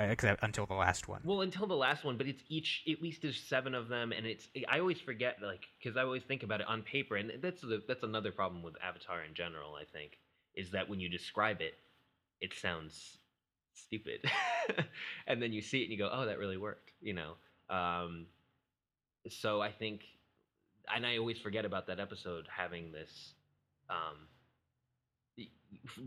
[0.00, 1.20] uh, except until the last one.
[1.24, 2.82] Well, until the last one, but it's each.
[2.90, 4.48] At least there's seven of them, and it's.
[4.68, 7.82] I always forget, like, because I always think about it on paper, and that's the
[7.86, 9.74] that's another problem with Avatar in general.
[9.74, 10.18] I think
[10.54, 11.74] is that when you describe it,
[12.40, 13.18] it sounds
[13.74, 14.24] stupid,
[15.26, 17.32] and then you see it and you go, "Oh, that really worked," you know.
[17.70, 18.26] Um,
[19.28, 20.02] so I think,
[20.94, 23.34] and I always forget about that episode having this.
[23.88, 24.28] Um,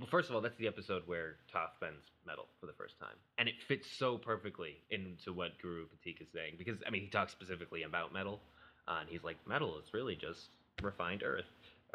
[0.09, 3.47] first of all, that's the episode where Toph bends metal for the first time, and
[3.47, 6.55] it fits so perfectly into what Guru Pathik is saying.
[6.57, 8.39] Because I mean, he talks specifically about metal,
[8.87, 10.49] uh, and he's like, metal is really just
[10.81, 11.45] refined earth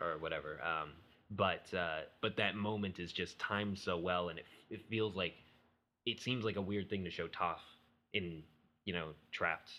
[0.01, 0.61] or whatever.
[0.63, 0.91] Um,
[1.31, 5.35] but uh, but that moment is just timed so well, and it it feels like
[6.05, 7.63] it seems like a weird thing to show Toph
[8.13, 8.43] in
[8.85, 9.71] you know trapped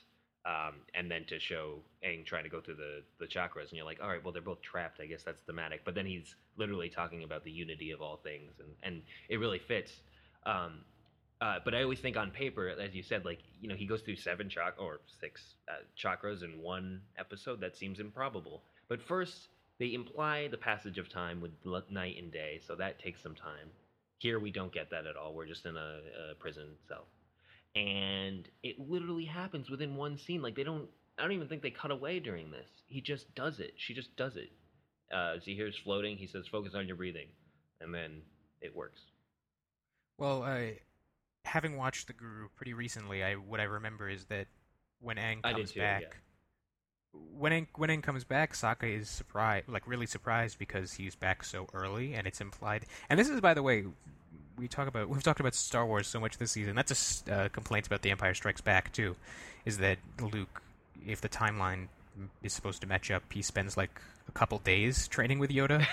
[0.45, 3.85] um, and then to show Aang trying to go through the the chakras, and you're
[3.85, 4.99] like, all right, well they're both trapped.
[4.99, 5.85] I guess that's thematic.
[5.85, 9.59] But then he's literally talking about the unity of all things, and and it really
[9.59, 10.01] fits.
[10.45, 10.81] Um,
[11.39, 14.01] uh, but I always think on paper, as you said, like you know, he goes
[14.01, 17.61] through seven chak or six uh, chakras in one episode.
[17.61, 18.63] That seems improbable.
[18.89, 19.47] But first,
[19.79, 21.51] they imply the passage of time with
[21.89, 23.69] night and day, so that takes some time.
[24.19, 25.33] Here we don't get that at all.
[25.33, 25.99] We're just in a,
[26.31, 27.07] a prison cell
[27.75, 30.41] and it literally happens within one scene.
[30.41, 32.67] Like they don't, I don't even think they cut away during this.
[32.87, 33.73] He just does it.
[33.77, 34.51] She just does it.
[35.13, 37.27] Uh, as he hears floating, he says, "Focus on your breathing,"
[37.81, 38.21] and then
[38.61, 39.01] it works.
[40.17, 40.79] Well, I,
[41.45, 44.47] having watched The Guru pretty recently, I what I remember is that
[45.01, 45.99] when did comes too, yeah.
[45.99, 46.17] back,
[47.11, 51.43] when Aang, when Aang comes back, Sokka is surprised, like really surprised because he's back
[51.43, 52.85] so early, and it's implied.
[53.09, 53.85] And this is, by the way,
[54.57, 56.75] we talk about we've talked about Star Wars so much this season.
[56.75, 59.15] That's a uh, complaint about The Empire Strikes Back too,
[59.65, 60.61] is that Luke,
[61.05, 61.87] if the timeline
[62.41, 65.85] is supposed to match up, he spends like a couple days training with Yoda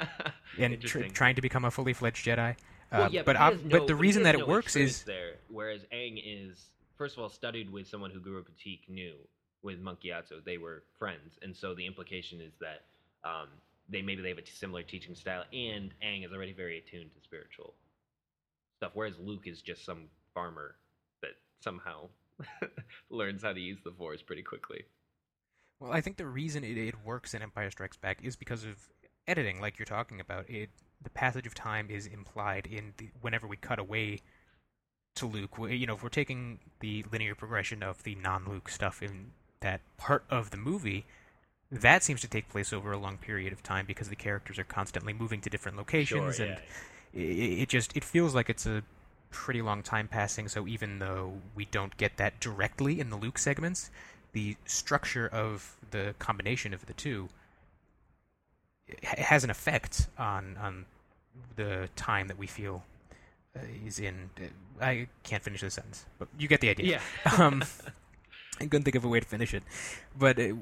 [0.58, 2.56] and tr- trying to become a fully fledged Jedi.
[2.90, 5.02] Well, Uh, yeah, but ob- has but the he reason that no it works is
[5.04, 6.66] there, whereas Aang is
[6.98, 9.14] first of all studied with someone who Guru Pathik knew
[9.62, 10.44] with Monk Gyatso.
[10.44, 12.82] They were friends, and so the implication is that
[13.24, 13.48] um,
[13.88, 17.20] they maybe they have a similar teaching style, and Aang is already very attuned to
[17.22, 17.72] spiritual
[18.82, 20.74] stuff, whereas Luke is just some farmer
[21.20, 22.08] that somehow
[23.10, 24.82] learns how to use the Force pretty quickly.
[25.78, 28.88] Well, I think the reason it, it works in Empire Strikes Back is because of
[29.28, 30.50] editing, like you're talking about.
[30.50, 34.20] It the passage of time is implied in the, whenever we cut away
[35.16, 35.58] to Luke.
[35.58, 39.80] We- You know, if we're taking the linear progression of the non-Luke stuff in that
[39.96, 41.04] part of the movie,
[41.70, 44.64] that seems to take place over a long period of time because the characters are
[44.64, 46.60] constantly moving to different locations Sure, and yeah.
[47.14, 47.18] It,
[47.62, 48.82] it just it feels like it's a
[49.30, 53.38] pretty long time passing so even though we don't get that directly in the luke
[53.38, 53.90] segments
[54.32, 57.28] the structure of the combination of the two
[59.04, 60.84] ha- has an effect on on
[61.56, 62.84] the time that we feel
[63.56, 67.32] uh, is in uh, i can't finish the sentence but you get the idea Yeah.
[67.38, 67.62] um,
[68.60, 69.62] I couldn't think of a way to finish it,
[70.16, 70.52] but uh,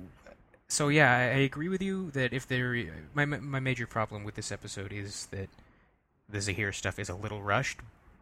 [0.69, 2.75] so yeah, I, I agree with you that if there,
[3.13, 5.49] my my my major problem with this episode is that
[6.31, 7.81] the Zaheer stuff is a little rushed,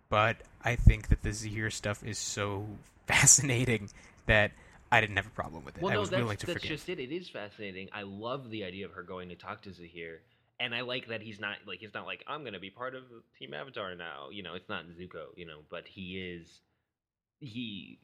[0.08, 2.66] but I think that the Zaheer stuff is so
[3.06, 3.90] fascinating
[4.26, 4.52] that
[4.90, 5.82] I didn't have a problem with it.
[5.82, 6.70] Well, I no, was that's, willing to that's forgive.
[6.70, 6.98] just it.
[6.98, 7.88] It is fascinating.
[7.92, 10.18] I love the idea of her going to talk to Zaheer,
[10.60, 12.94] and I like that he's not like he's not like I'm going to be part
[12.94, 13.02] of
[13.38, 14.28] Team Avatar now.
[14.30, 15.26] You know, it's not Zuko.
[15.36, 16.60] You know, but he is.
[17.40, 17.98] He.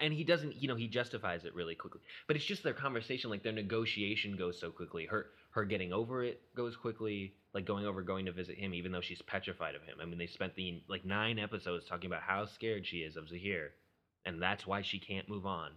[0.00, 2.00] And he doesn't, you know, he justifies it really quickly.
[2.26, 5.06] But it's just their conversation, like their negotiation goes so quickly.
[5.06, 8.92] Her her getting over it goes quickly, like going over going to visit him, even
[8.92, 9.96] though she's petrified of him.
[10.00, 13.24] I mean, they spent the like nine episodes talking about how scared she is of
[13.24, 13.70] Zaheer,
[14.24, 15.72] and that's why she can't move on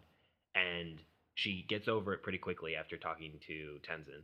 [0.55, 0.99] and
[1.35, 4.23] she gets over it pretty quickly after talking to Tenzin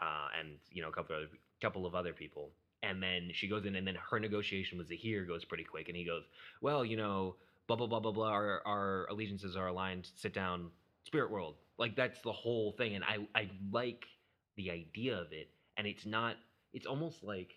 [0.00, 2.50] uh, and you know a couple of other, couple of other people.
[2.82, 5.88] And then she goes in, and then her negotiation with Zaheer goes pretty quick.
[5.88, 6.22] And he goes,
[6.60, 8.28] "Well, you know, blah blah blah blah blah.
[8.28, 10.08] Our, our allegiances are aligned.
[10.16, 10.70] Sit down,
[11.04, 11.54] spirit world.
[11.78, 12.94] Like that's the whole thing.
[12.94, 14.04] And I I like
[14.56, 15.48] the idea of it.
[15.76, 16.36] And it's not.
[16.72, 17.54] It's almost like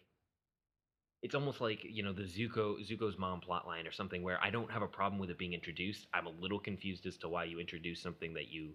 [1.24, 4.72] it's almost like you know the Zuko Zuko's mom plotline or something where I don't
[4.72, 6.06] have a problem with it being introduced.
[6.14, 8.72] I'm a little confused as to why you introduce something that you,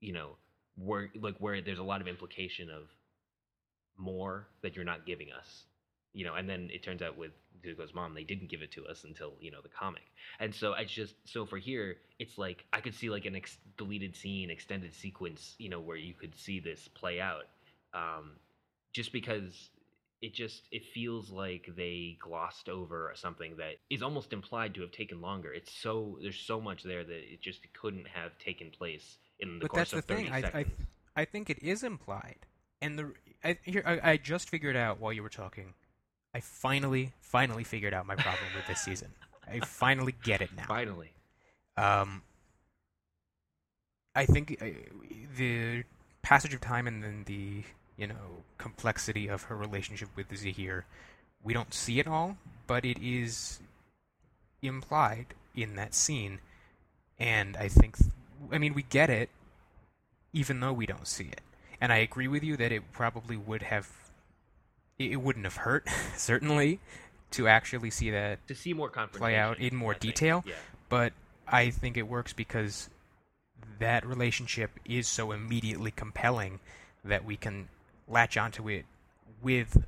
[0.00, 0.30] you know,
[0.76, 2.84] where like where there's a lot of implication of
[3.96, 5.64] more that you're not giving us,
[6.14, 6.34] you know.
[6.34, 7.32] And then it turns out with
[7.64, 10.02] Zuko's mom, they didn't give it to us until you know the comic.
[10.40, 13.58] And so it's just so for here, it's like I could see like an ex-
[13.76, 17.44] deleted scene, extended sequence, you know, where you could see this play out,
[17.92, 18.32] um,
[18.92, 19.70] just because
[20.22, 24.92] it just it feels like they glossed over something that is almost implied to have
[24.92, 25.52] taken longer.
[25.52, 29.62] It's so there's so much there that it just couldn't have taken place in the
[29.62, 30.32] but course that's the 30 thing.
[30.32, 30.66] I, I.
[31.16, 32.46] I think it is implied,
[32.82, 33.12] and the
[33.44, 35.74] I, here I, I just figured out while you were talking.
[36.34, 39.08] I finally, finally figured out my problem with this season.
[39.46, 40.64] I finally get it now.
[40.66, 41.12] Finally,
[41.76, 42.22] Um,
[44.14, 44.66] I think uh,
[45.36, 45.84] the
[46.22, 47.64] passage of time and then the
[47.96, 50.84] you know complexity of her relationship with Zaheer,
[51.42, 53.60] we don't see it all, but it is
[54.62, 56.40] implied in that scene,
[57.18, 57.96] and I think,
[58.50, 59.30] I mean, we get it,
[60.32, 61.42] even though we don't see it.
[61.80, 64.03] And I agree with you that it probably would have,
[64.98, 66.80] it wouldn't have hurt certainly
[67.32, 70.44] to actually see that to see more play out in more I detail.
[70.46, 70.54] Yeah.
[70.88, 71.12] but
[71.46, 72.88] I think it works because
[73.78, 76.60] that relationship is so immediately compelling
[77.04, 77.68] that we can
[78.08, 78.86] latch onto it
[79.42, 79.84] with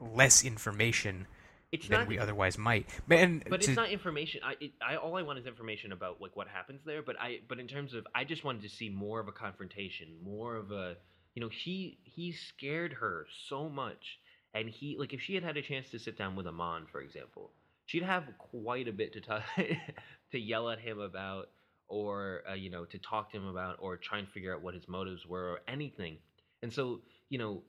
[0.00, 1.26] less information
[1.72, 2.88] It's than not we otherwise might.
[3.06, 4.40] But, and but to- it's not information.
[4.44, 7.02] I, it, I all I want is information about like what happens there.
[7.02, 10.08] But I but in terms of I just wanted to see more of a confrontation,
[10.24, 10.96] more of a
[11.34, 14.18] you know he he scared her so much,
[14.54, 17.00] and he like if she had had a chance to sit down with Amon, for
[17.00, 17.50] example,
[17.86, 19.42] she'd have quite a bit to talk
[20.32, 21.48] to yell at him about,
[21.88, 24.74] or uh, you know to talk to him about, or try and figure out what
[24.74, 26.18] his motives were, or anything.
[26.62, 27.62] And so you know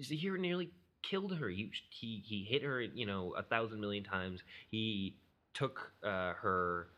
[0.00, 0.70] Zaheer nearly
[1.02, 1.48] killed her.
[1.48, 4.42] He he he hit her, you know, a thousand million times.
[4.70, 5.16] He
[5.52, 6.88] took uh, her.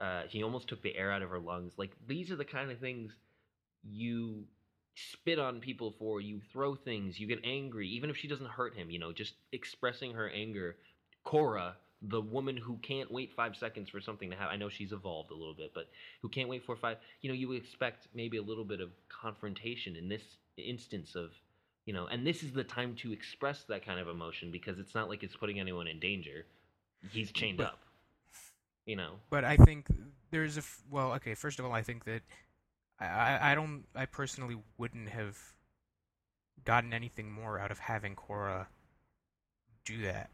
[0.00, 1.72] Uh, he almost took the air out of her lungs.
[1.76, 3.12] Like these are the kind of things
[3.82, 4.44] you
[4.94, 6.20] spit on people for.
[6.20, 7.18] You throw things.
[7.18, 8.90] You get angry, even if she doesn't hurt him.
[8.90, 10.76] You know, just expressing her anger.
[11.26, 14.52] Korra, the woman who can't wait five seconds for something to happen.
[14.52, 15.88] I know she's evolved a little bit, but
[16.22, 16.98] who can't wait for five.
[17.22, 20.22] You know, you would expect maybe a little bit of confrontation in this
[20.56, 21.30] instance of
[21.84, 24.94] you know and this is the time to express that kind of emotion because it's
[24.94, 26.46] not like it's putting anyone in danger
[27.10, 27.78] he's chained But- up
[28.86, 29.88] you know but I think
[30.30, 31.34] there's a f- well, okay.
[31.34, 32.22] First of all, I think that
[33.00, 35.38] I, I don't I personally wouldn't have
[36.64, 38.66] gotten anything more out of having Korra
[39.84, 40.30] do that.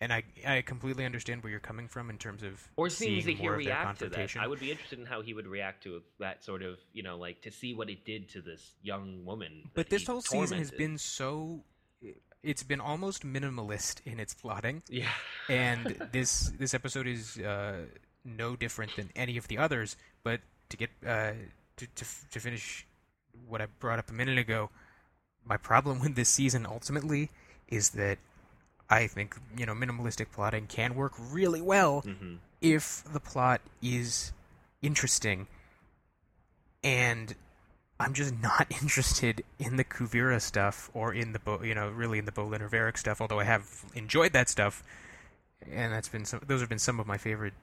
[0.00, 3.38] And I I completely understand where you're coming from in terms of or seeing Zaheer
[3.38, 4.40] more of their react to that confrontation.
[4.40, 7.18] i would be interested in how he would react to that sort of you know
[7.18, 10.70] like to see what it did to this young woman But this whole season has
[10.70, 11.64] been so
[12.44, 14.82] it's been almost minimalist in its plotting.
[14.88, 15.08] yeah
[15.48, 17.86] and this this episode is uh,
[18.24, 19.96] no different than any of the others.
[20.22, 21.32] But to get uh,
[21.76, 22.86] to, to to finish
[23.48, 24.70] what I brought up a minute ago.
[25.44, 27.30] My problem with this season ultimately
[27.68, 28.18] is that
[28.90, 32.36] I think you know minimalistic plotting can work really well Mm-hmm.
[32.60, 34.32] if the plot is
[34.82, 35.46] interesting
[36.84, 37.34] and
[38.00, 42.18] I'm just not interested in the Kuvira stuff or in the Bo, you know really
[42.18, 44.82] in the Bolin or Varrick stuff although I have enjoyed that stuff
[45.70, 47.54] and that's been some those have been some of my favorite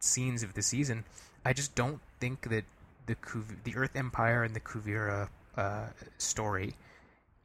[0.00, 1.04] scenes of the season
[1.44, 2.64] I just don't think that
[3.06, 5.86] the Kuv- the Earth Empire and the Kuvira uh,
[6.18, 6.74] story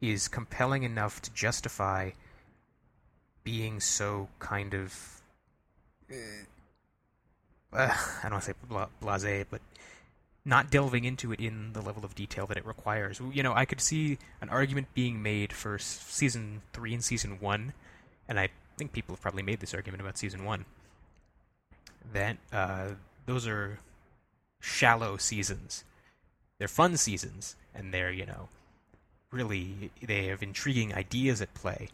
[0.01, 2.11] is compelling enough to justify
[3.43, 5.21] being so kind of
[7.73, 9.61] uh, I don't want to say bla- blasé, but
[10.45, 13.19] not delving into it in the level of detail that it requires.
[13.33, 17.73] You know, I could see an argument being made for season three and season one,
[18.29, 20.65] and I think people have probably made this argument about season one.
[22.13, 22.89] That uh,
[23.25, 23.79] those are
[24.67, 25.83] shallow seasons.
[26.59, 28.49] They're fun seasons, and they're you know
[29.31, 31.89] really they have intriguing ideas at play,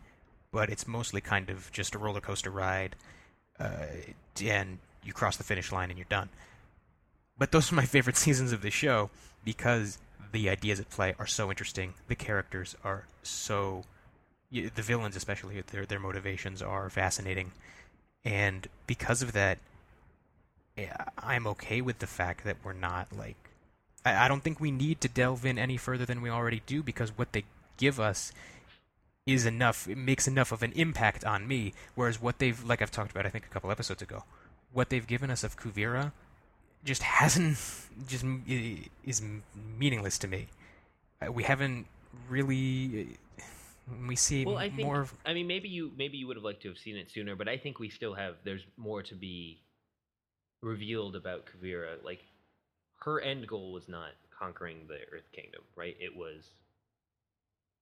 [0.51, 2.95] but it's mostly kind of just a roller coaster ride,
[3.59, 3.85] uh,
[4.43, 6.29] and you cross the finish line and you're done.
[7.37, 9.09] But those are my favorite seasons of the show
[9.43, 9.97] because
[10.31, 11.93] the ideas at play are so interesting.
[12.07, 13.83] The characters are so,
[14.51, 17.51] the villains especially, their their motivations are fascinating,
[18.25, 19.59] and because of that,
[21.17, 23.49] I'm okay with the fact that we're not like.
[24.05, 26.83] I, I don't think we need to delve in any further than we already do
[26.83, 27.43] because what they
[27.77, 28.31] give us
[29.25, 29.87] is enough.
[29.87, 31.73] It makes enough of an impact on me.
[31.95, 34.23] Whereas what they've, like I've talked about, I think a couple episodes ago,
[34.71, 36.11] what they've given us of Kuvira
[36.83, 37.57] just hasn't
[38.07, 38.25] just
[39.05, 39.21] is
[39.77, 40.47] meaningless to me.
[41.21, 41.87] Uh, We haven't
[42.29, 43.17] really.
[44.07, 45.01] We see Well, I think more.
[45.01, 47.35] Of, I mean maybe you maybe you would have liked to have seen it sooner,
[47.35, 49.59] but I think we still have there's more to be
[50.63, 52.03] revealed about Kuvira.
[52.03, 52.23] Like
[53.01, 55.95] her end goal was not conquering the Earth Kingdom, right?
[55.99, 56.49] It was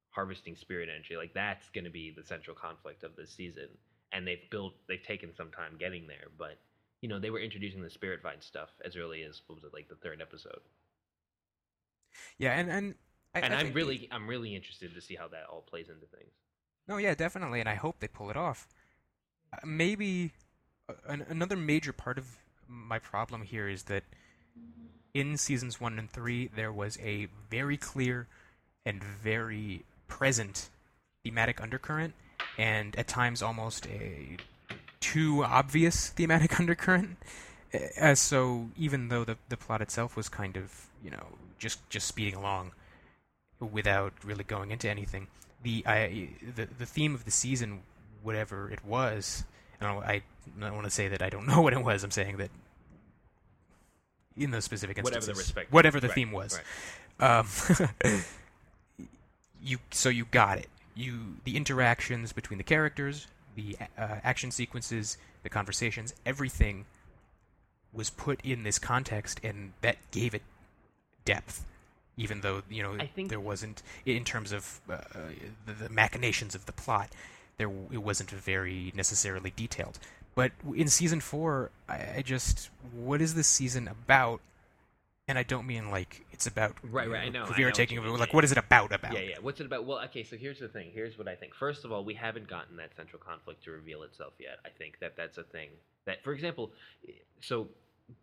[0.09, 1.15] harvesting spirit energy.
[1.15, 3.69] Like that's going to be the central conflict of this season.
[4.11, 6.57] And they've built they've taken some time getting there, but
[7.01, 9.73] you know, they were introducing the spirit vine stuff as early as what was it
[9.73, 10.59] like the third episode.
[12.37, 12.95] yeah, and and
[13.33, 15.87] I, and I I'm think- really I'm really interested to see how that all plays
[15.89, 16.31] into things.
[16.87, 18.67] No, yeah, definitely, and I hope they pull it off.
[19.53, 20.33] Uh, maybe
[20.89, 22.37] uh, an, another major part of
[22.71, 24.03] my problem here is that
[25.13, 28.27] in seasons one and three there was a very clear
[28.85, 30.69] and very present
[31.23, 32.13] thematic undercurrent,
[32.57, 34.37] and at times almost a
[34.99, 37.17] too obvious thematic undercurrent.
[37.99, 41.27] Uh, so even though the the plot itself was kind of you know
[41.59, 42.71] just just speeding along
[43.59, 45.27] without really going into anything,
[45.63, 47.81] the I the the theme of the season,
[48.23, 49.43] whatever it was,
[49.79, 52.03] I don't want to say that I don't know what it was.
[52.03, 52.51] I'm saying that
[54.37, 56.59] in those specific Whatever instances, the respective- whatever the right, theme was,
[57.19, 57.39] right.
[57.39, 57.47] um,
[59.63, 60.67] you so you got it.
[60.95, 66.85] You the interactions between the characters, the uh, action sequences, the conversations, everything
[67.93, 70.43] was put in this context, and that gave it
[71.25, 71.65] depth.
[72.17, 74.97] Even though you know I think- there wasn't in terms of uh,
[75.65, 77.09] the, the machinations of the plot,
[77.57, 79.99] there it wasn't very necessarily detailed.
[80.35, 84.41] But in season four, I, I just what is this season about?
[85.27, 88.07] And I don't mean like it's about Right, right, I know, I know taking over.
[88.07, 88.91] mean, Like, yeah, what it about?
[88.91, 89.35] About Yeah, yeah.
[89.41, 89.85] What's it about?
[89.85, 90.23] Well, okay.
[90.23, 90.91] So here's the thing.
[90.93, 91.53] Here's what I think.
[91.53, 94.57] First of all, we haven't gotten that central conflict to reveal itself yet.
[94.65, 95.69] I think that that's a thing.
[96.05, 96.71] That, for example,
[97.41, 97.67] so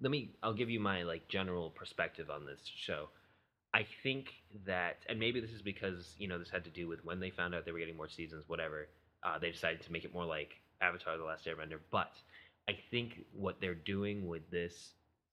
[0.00, 0.30] let me.
[0.42, 3.08] I'll give you my like general perspective on this show.
[3.72, 4.30] I think
[4.66, 7.30] that, and maybe this is because you know this had to do with when they
[7.30, 8.88] found out they were getting more seasons, whatever.
[9.22, 11.78] Uh, they decided to make it more like Avatar: The Last Airbender.
[11.90, 12.12] But
[12.68, 14.92] I think what they're doing with this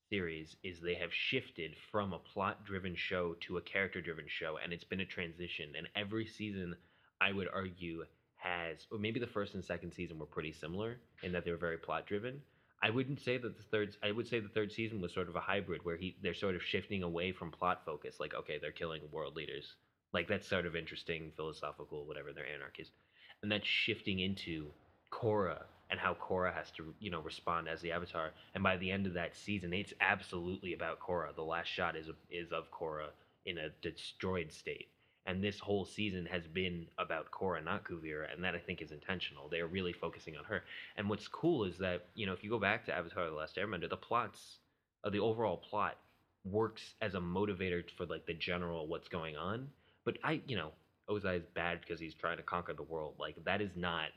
[0.09, 4.57] series is they have shifted from a plot driven show to a character driven show
[4.63, 6.75] and it's been a transition and every season
[7.21, 8.05] i would argue
[8.35, 11.57] has or maybe the first and second season were pretty similar in that they were
[11.57, 12.39] very plot driven
[12.83, 15.35] i wouldn't say that the third i would say the third season was sort of
[15.35, 18.71] a hybrid where he they're sort of shifting away from plot focus like okay they're
[18.71, 19.75] killing world leaders
[20.13, 22.93] like that's sort of interesting philosophical whatever they're anarchists
[23.41, 24.67] and that's shifting into
[25.15, 28.31] Korra and how Korra has to, you know, respond as the Avatar.
[28.53, 31.33] And by the end of that season, it's absolutely about Korra.
[31.35, 33.09] The last shot is is of Korra
[33.45, 34.89] in a destroyed state.
[35.27, 38.91] And this whole season has been about Korra, not Kuvira, and that I think is
[38.91, 39.49] intentional.
[39.49, 40.63] They are really focusing on her.
[40.97, 43.55] And what's cool is that, you know, if you go back to Avatar: The Last
[43.55, 44.57] Airbender, the plots,
[45.03, 45.97] uh, the overall plot,
[46.43, 49.67] works as a motivator for like the general what's going on.
[50.03, 50.71] But I, you know,
[51.09, 53.15] Ozai is bad because he's trying to conquer the world.
[53.19, 54.09] Like that is not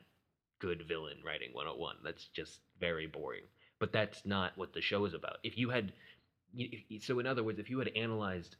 [0.59, 1.96] good villain writing 101.
[2.04, 3.44] That's just very boring.
[3.80, 5.38] But that's not what the show is about.
[5.44, 5.92] If you had,
[6.56, 8.56] if- so in other words, if you had analyzed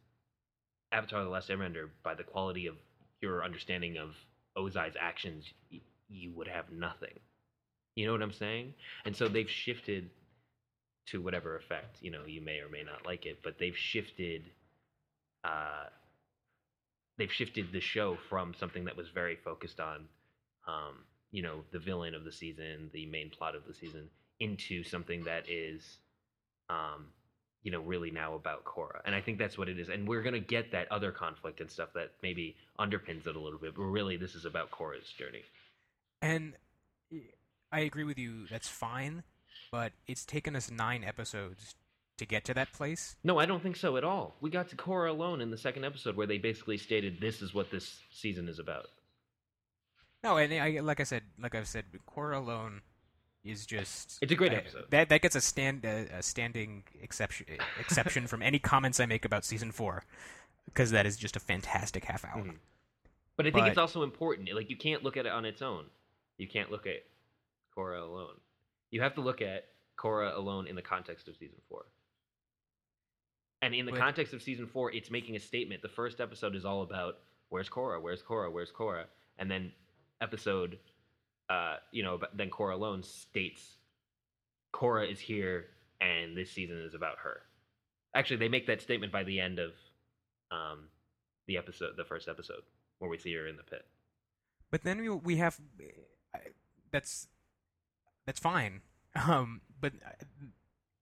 [0.92, 2.76] Avatar: The Last Airbender, by the quality of
[3.20, 4.14] your understanding of
[4.57, 5.44] Ozai's actions,
[6.09, 7.18] you would have nothing.
[7.94, 8.74] You know what I'm saying?
[9.05, 10.11] And so they've shifted
[11.07, 11.99] to whatever effect.
[12.01, 14.51] You know, you may or may not like it, but they've shifted.
[15.44, 15.86] Uh,
[17.18, 20.09] they've shifted the show from something that was very focused on,
[20.66, 24.09] um, you know, the villain of the season, the main plot of the season,
[24.41, 25.99] into something that is,
[26.70, 27.07] um,
[27.62, 29.01] you know, really now about Korra.
[29.05, 29.89] And I think that's what it is.
[29.89, 33.59] And we're gonna get that other conflict and stuff that maybe underpins it a little
[33.59, 35.43] bit, but really this is about Korra's journey.
[36.22, 36.55] And
[37.72, 38.47] I agree with you.
[38.47, 39.22] That's fine,
[39.70, 41.74] but it's taken us nine episodes
[42.16, 43.16] to get to that place.
[43.22, 44.37] No, I don't think so at all.
[44.41, 47.55] We got to Korra alone in the second episode where they basically stated this is
[47.55, 48.87] what this season is about.
[50.25, 52.83] No, and I, like I said, like I've said, Korra alone
[53.45, 54.91] is just It's a great I- episode.
[54.91, 57.47] that that gets a stand a, a standing exception
[57.79, 60.05] exception from any comments I make about season four
[60.66, 62.43] because that is just a fantastic half hour.
[62.43, 62.59] Mhm.
[63.37, 64.53] But I think it's also important.
[64.55, 65.87] Like you can't look at it on its own.
[66.37, 67.05] You can't look at
[67.77, 68.35] Korra alone.
[68.91, 71.87] You have to look at Korra alone in the context of season four.
[73.62, 75.83] And in the But- context of season four, it's making a statement.
[75.83, 79.07] The first episode is all about where's Korra, where's Korra, where's Korra,
[79.39, 79.73] and then
[80.21, 80.79] episode,
[81.49, 83.79] uh, you know, but then Korra alone states
[84.73, 85.66] Korra is here,
[86.01, 87.43] and this season is about her.
[88.14, 89.73] Actually, they make that statement by the end of
[90.51, 90.89] um,
[91.47, 92.62] the episode, the first episode,
[92.99, 93.85] where we see her in the pit.
[94.71, 95.59] But then we we have
[96.91, 97.29] that's
[98.27, 98.83] that's fine.
[99.27, 99.95] Um, but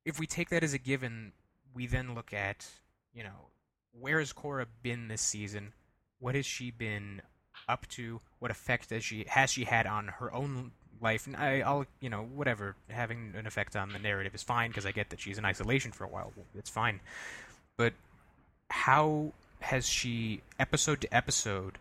[0.07, 1.33] if we take that as a given,
[1.75, 2.67] we then look at
[3.13, 3.51] you know
[3.93, 5.75] where has Korra been this season?
[6.19, 7.21] What has she been
[7.69, 8.21] up to?
[8.39, 11.27] What effect has she has she had on her own life?
[11.27, 14.87] And I, I'll you know whatever having an effect on the narrative is fine because
[14.87, 16.33] I get that she's in isolation for a while.
[16.57, 17.01] It's fine.
[17.77, 17.93] But
[18.71, 21.79] how has she episode to episode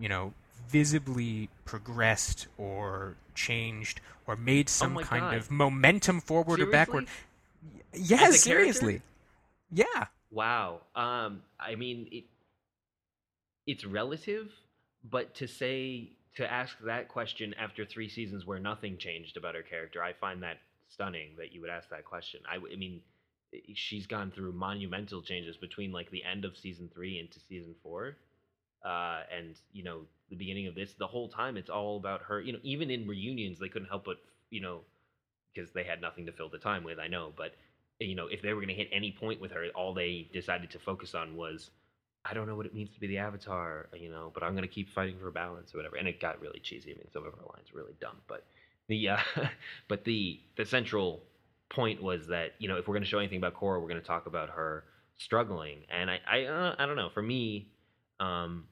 [0.00, 0.32] you know,
[0.68, 5.34] visibly progressed or changed or made some my kind God.
[5.34, 7.06] of momentum forward or backward.
[7.92, 9.02] Yes, seriously.
[9.70, 10.06] Yeah.
[10.30, 10.80] Wow.
[10.96, 12.24] Um, I mean, it,
[13.66, 14.50] it's relative,
[15.08, 19.62] but to say to ask that question after three seasons where nothing changed about her
[19.62, 22.40] character, I find that stunning that you would ask that question.
[22.50, 23.00] I mean,
[23.74, 28.16] she's gone through monumental changes between like the end of season three into season four,
[28.84, 30.94] uh, and you know the beginning of this.
[30.94, 32.40] The whole time, it's all about her.
[32.40, 34.18] You know, even in reunions, they couldn't help but
[34.50, 34.80] you know
[35.52, 36.98] because they had nothing to fill the time with.
[36.98, 37.54] I know, but
[37.98, 40.70] you know, if they were going to hit any point with her, all they decided
[40.70, 41.70] to focus on was,
[42.24, 44.62] I don't know what it means to be the Avatar, you know, but I'm going
[44.62, 45.96] to keep fighting for balance or whatever.
[45.96, 46.90] And it got really cheesy.
[46.92, 48.44] I mean, some of her lines were really dumb, but
[48.88, 49.18] the uh,
[49.88, 51.22] but the the central
[51.70, 54.00] point was that you know if we're going to show anything about Korra, we're going
[54.00, 54.84] to talk about her
[55.16, 55.78] struggling.
[55.90, 57.08] And I I uh, I don't know.
[57.08, 57.68] For me,
[58.18, 58.64] um,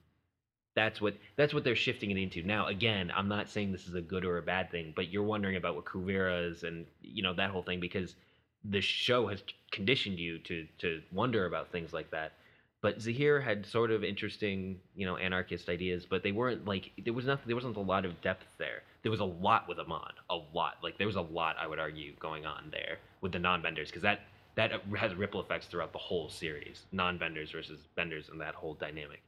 [0.75, 2.67] that's what that's what they're shifting it into now.
[2.67, 5.55] Again, I'm not saying this is a good or a bad thing, but you're wondering
[5.55, 8.15] about what Kuvira is and you know that whole thing because
[8.63, 12.33] the show has conditioned you to to wonder about things like that.
[12.81, 17.13] But Zaheer had sort of interesting, you know, anarchist ideas, but they weren't like there
[17.13, 17.47] was nothing.
[17.47, 18.83] There wasn't a lot of depth there.
[19.01, 20.77] There was a lot with Amon, a lot.
[20.81, 24.03] Like there was a lot, I would argue, going on there with the non-benders because
[24.03, 24.21] that
[24.55, 26.83] that has ripple effects throughout the whole series.
[26.93, 29.21] Non-benders versus benders and that whole dynamic.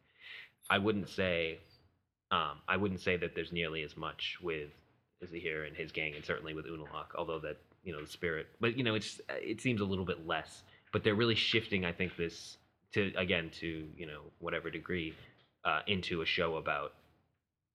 [0.70, 1.60] I wouldn't say,
[2.32, 4.70] um, I wouldn't say that there's nearly as much with
[5.26, 8.48] Zaheer and his gang, and certainly with Unalaq, although that you know the spirit.
[8.62, 10.64] But you know, it's it seems a little bit less.
[10.94, 12.58] But they're really shifting, I think, this
[12.94, 15.14] to again to you know whatever degree
[15.66, 16.94] uh, into a show about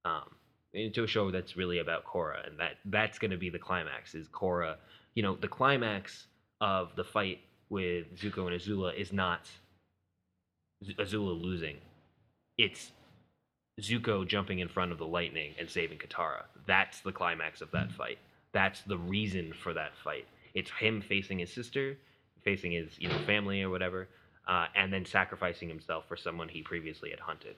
[0.05, 0.31] um,
[0.73, 4.15] into a show that's really about Korra, and that that's going to be the climax.
[4.15, 4.77] Is Korra,
[5.15, 6.27] you know, the climax
[6.61, 9.49] of the fight with Zuko and Azula is not
[10.99, 11.77] Azula losing.
[12.59, 12.93] It's
[13.81, 16.45] Zuko jumping in front of the lightning and saving Katara.
[16.67, 18.19] That's the climax of that fight.
[18.53, 20.27] That's the reason for that fight.
[20.55, 21.99] It's him facing his sister,
[22.45, 24.09] facing his you know family or whatever,
[24.47, 27.57] uh, and then sacrificing himself for someone he previously had hunted.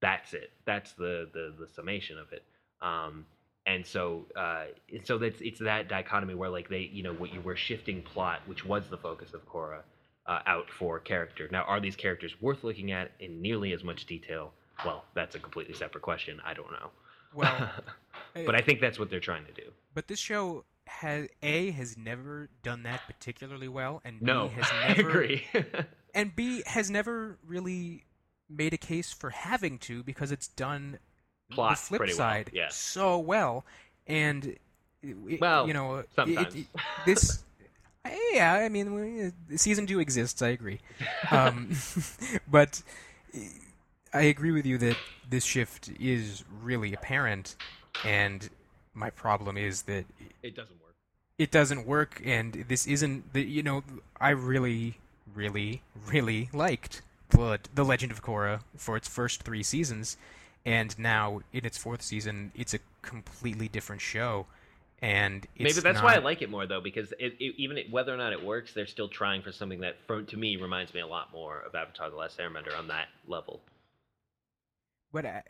[0.00, 0.50] That's it.
[0.64, 2.42] That's the the, the summation of it.
[2.80, 3.26] Um,
[3.66, 4.64] and so uh,
[5.04, 8.40] so that's it's that dichotomy where like they you know what you were shifting plot,
[8.46, 9.80] which was the focus of Korra,
[10.26, 11.48] uh, out for character.
[11.52, 14.52] Now, are these characters worth looking at in nearly as much detail?
[14.84, 16.40] Well, that's a completely separate question.
[16.44, 16.90] I don't know.
[17.34, 17.70] Well,
[18.34, 19.70] but I think that's what they're trying to do.
[19.92, 24.70] but this show has a has never done that particularly well, and No, B has
[24.96, 25.46] never, I agree.
[26.14, 28.04] and B has never really
[28.48, 30.98] made a case for having to because it's done
[31.50, 32.68] Plot the flip pretty well, side yeah.
[32.70, 33.64] so well,
[34.06, 34.56] and
[35.02, 36.54] it- Well, you know, sometimes.
[36.54, 36.66] it-
[37.06, 37.44] this.
[38.32, 40.40] Yeah, I mean, season two exists.
[40.40, 40.80] I agree,
[41.30, 41.70] um,
[42.50, 42.82] but
[44.14, 44.96] I agree with you that
[45.28, 47.56] this shift is really apparent,
[48.04, 48.48] and
[48.94, 50.06] my problem is that
[50.42, 50.94] It doesn't work.
[51.38, 53.84] it doesn't work, and this isn't the you know
[54.18, 54.96] I really,
[55.34, 60.16] really, really liked the the Legend of Korra for its first three seasons,
[60.64, 64.46] and now in its fourth season, it's a completely different show,
[65.02, 67.90] and it's Maybe that's why I like it more though, because it, it, even it,
[67.90, 70.92] whether or not it works, they're still trying for something that, for, to me, reminds
[70.92, 73.60] me a lot more of Avatar: The Last Airbender on that level.
[75.12, 75.42] But I,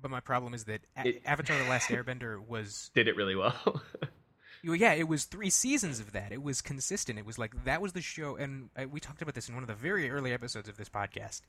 [0.00, 3.82] but my problem is that It- Avatar: The Last Airbender was Did it really well?
[4.64, 6.32] Well, yeah, it was three seasons of that.
[6.32, 7.18] It was consistent.
[7.18, 9.62] It was like that was the show, and uh, we talked about this in one
[9.62, 11.42] of the very early episodes of this podcast.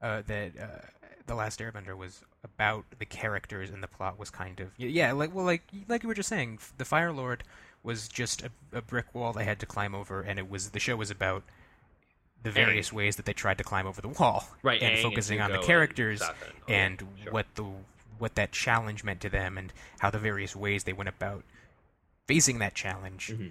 [0.00, 0.86] Uh, that uh,
[1.26, 5.34] the Last Airbender was about the characters, and the plot was kind of yeah, like
[5.34, 7.42] well, like like you were just saying, the Fire Lord
[7.82, 10.80] was just a, a brick wall they had to climb over, and it was the
[10.80, 11.42] show was about
[12.42, 15.02] the various ways that they tried to climb over the wall, Right, and Aang and
[15.02, 17.32] focusing on the and characters and all and sure.
[17.32, 17.64] what the
[18.18, 21.44] what that challenge meant to them, and how the various ways they went about
[22.28, 23.50] facing that challenge, Mhm.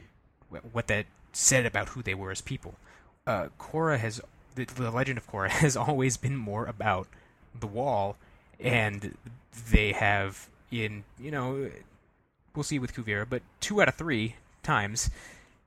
[0.72, 2.76] what that said about who they were as people.
[3.26, 4.22] Uh, Korra has
[4.56, 7.08] the, the Legend of Korra has always been more about
[7.60, 8.16] the wall,
[8.60, 9.18] and
[9.72, 11.70] they have in you know
[12.56, 15.10] we'll see with Kuvira, but two out of three times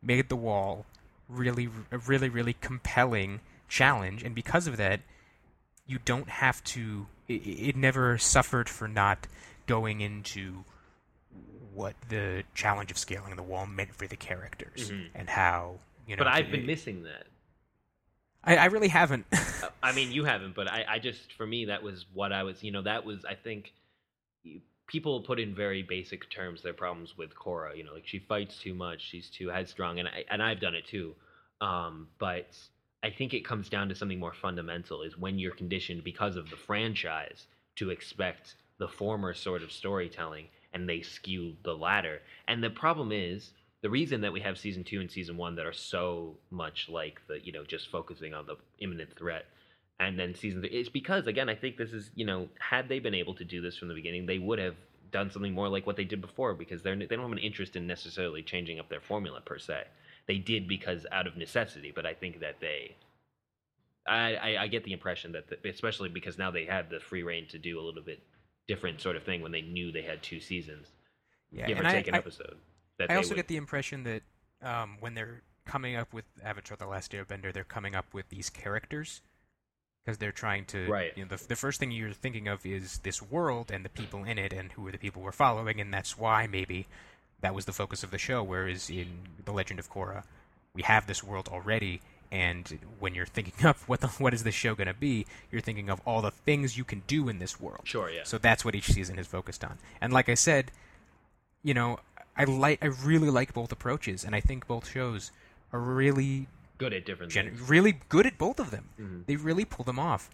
[0.03, 0.87] made the wall
[1.29, 5.01] really a really really compelling challenge, and because of that,
[5.87, 7.07] you don't have to.
[7.29, 9.27] It, it never suffered for not
[9.67, 10.65] going into
[11.75, 15.09] what the challenge of scaling the wall meant for the characters Mhm.
[15.15, 16.25] and how you know.
[16.25, 17.27] but I've been missing that.
[18.43, 19.27] I, I really haven't.
[19.63, 22.45] Uh, I mean, you haven't, but I, I just, for me, that was what I
[22.45, 23.75] was, you know, that was, I think,
[24.87, 27.77] people put in very basic terms their problems with Korra.
[27.77, 30.75] You know, like she fights too much, she's too headstrong, and I, and I've done
[30.75, 31.15] it too.
[31.61, 32.57] Um, but
[33.03, 36.49] I think it comes down to something more fundamental: is when you're conditioned because of
[36.49, 37.47] the franchise
[37.77, 42.21] to expect the former sort of storytelling, and they skew the latter.
[42.49, 43.53] And the problem is.
[43.83, 47.23] The reason that we have season two and season one that are so much like
[47.29, 49.47] the, you know, just focusing on the imminent threat
[50.01, 50.71] and then season three.
[50.71, 53.61] It's because again, I think this is you know, had they been able to do
[53.61, 54.75] this from the beginning, they would have
[55.13, 57.77] done something more like what they did before because they're they don't have an interest
[57.77, 59.85] in necessarily changing up their formula per se.
[60.27, 62.97] They did because out of necessity, but I think that they.
[64.07, 67.47] I, I, get the impression that, the, especially because now they have the free reign
[67.49, 68.21] to do a little bit
[68.71, 70.87] different sort of thing when they knew they had two seasons,
[71.51, 72.57] yeah, give or and I, take an I- episode.
[73.09, 74.23] I also would, get the impression that
[74.63, 78.51] um, when they're coming up with Avatar: The Last Airbender, they're coming up with these
[78.51, 79.23] characters
[80.05, 80.87] because they're trying to.
[80.87, 81.13] Right.
[81.17, 84.25] You know, the, the first thing you're thinking of is this world and the people
[84.25, 86.87] in it and who are the people we're following, and that's why maybe
[87.41, 88.43] that was the focus of the show.
[88.43, 89.09] Whereas in
[89.45, 90.25] The Legend of Korra,
[90.75, 92.03] we have this world already.
[92.33, 95.61] And when you're thinking of what the, what is this show going to be, you're
[95.61, 97.81] thinking of all the things you can do in this world.
[97.85, 98.23] sure, yeah.
[98.25, 99.79] So that's what each season is focused on.
[100.01, 100.71] And like I said,
[101.63, 101.99] you know,
[102.37, 105.31] I like I really like both approaches, and I think both shows
[105.73, 106.47] are really
[106.79, 108.89] Good at different gen- really good at both of them.
[108.99, 109.27] Mhm.
[109.27, 110.31] They really pull them off,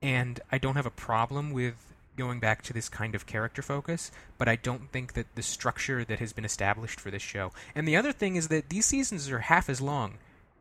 [0.00, 1.74] and I don't have a problem with
[2.16, 6.02] going back to this kind of character focus, but I don't think that the structure
[6.04, 7.52] that has been established for this show.
[7.74, 10.14] And the other thing is that these seasons are half as long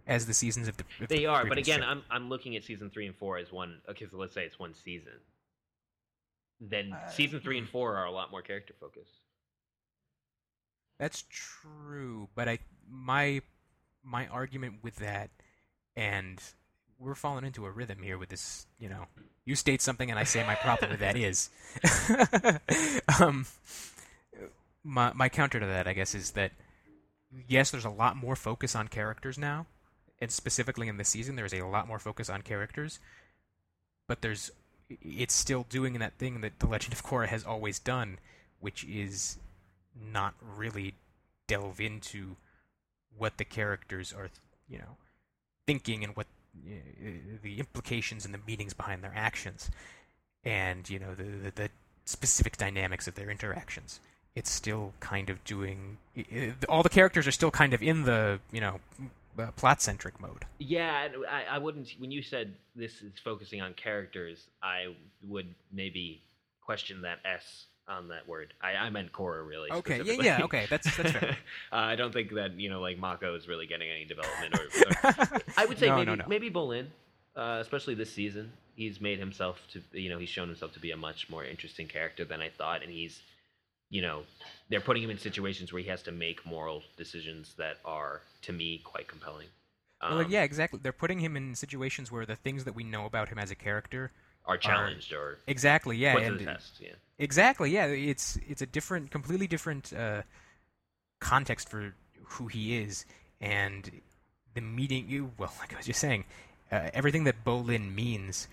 [0.08, 0.84] as the seasons of the.
[1.02, 1.88] of They the are, but again, show.
[1.88, 3.82] I'm I'm looking at season three and four as one.
[3.90, 5.14] Okay, so let's say it's one season.
[6.60, 9.20] Then Uh, season three and four are a lot more character focused.
[11.00, 13.42] That's true, but I my
[14.04, 15.30] my argument with that,
[15.96, 16.42] and
[17.00, 18.68] we're falling into a rhythm here with this.
[18.80, 19.06] You know,
[19.44, 21.50] you state something, and I say my problem with that is.
[23.20, 23.46] um,
[24.86, 26.52] my my counter to that, I guess, is that
[27.48, 29.66] yes, there's a lot more focus on characters now,
[30.20, 33.00] and specifically in this season, there's a lot more focus on characters,
[34.08, 34.52] but there's
[35.02, 38.20] it's still doing that thing that the Legend of Korra has always done,
[38.60, 39.38] which is
[40.12, 40.94] not really
[41.48, 42.36] delve into
[43.18, 44.30] what the characters are,
[44.70, 44.98] you know,
[45.66, 46.28] thinking and what
[46.68, 46.72] uh,
[47.42, 49.72] the implications and the meanings behind their actions,
[50.44, 51.70] and you know the, the the
[52.06, 54.00] specific dynamics of their interactions.
[54.36, 58.04] It's still kind of doing i- i- all the characters are still kind of in
[58.04, 58.80] the you know
[59.38, 60.46] uh, plot centric mode.
[60.60, 61.90] Yeah, and I, I wouldn't.
[61.98, 66.22] When you said this is focusing on characters, I would maybe
[66.62, 68.54] question that S on that word.
[68.62, 69.72] I, I meant Korra really.
[69.72, 71.38] Okay, yeah, yeah, okay, that's that's fair.
[71.72, 74.56] uh, I don't think that you know, like Mako is really getting any development.
[74.56, 76.26] Or, or I would say No, maybe no, no.
[76.28, 76.88] maybe Bolin,
[77.36, 80.92] uh, especially this season, he's made himself to you know he's shown himself to be
[80.92, 83.22] a much more interesting character than I thought, and he's
[83.90, 84.24] you know
[84.70, 88.54] they're putting him in situations where he has to make moral decisions that are to
[88.54, 89.48] me quite compelling.
[90.02, 90.80] Well, Um, yeah, exactly.
[90.82, 93.56] They're putting him in situations where the things that we know about him as a
[93.56, 94.12] character
[94.46, 96.80] are challenged or exactly yeah and test.
[96.80, 96.92] Yeah.
[97.18, 100.22] exactly yeah it's it's a different completely different uh,
[101.20, 103.06] context for who he is
[103.42, 103.90] and
[104.54, 106.26] the meeting you well like I was just saying
[106.72, 108.48] uh, everything that Bolin means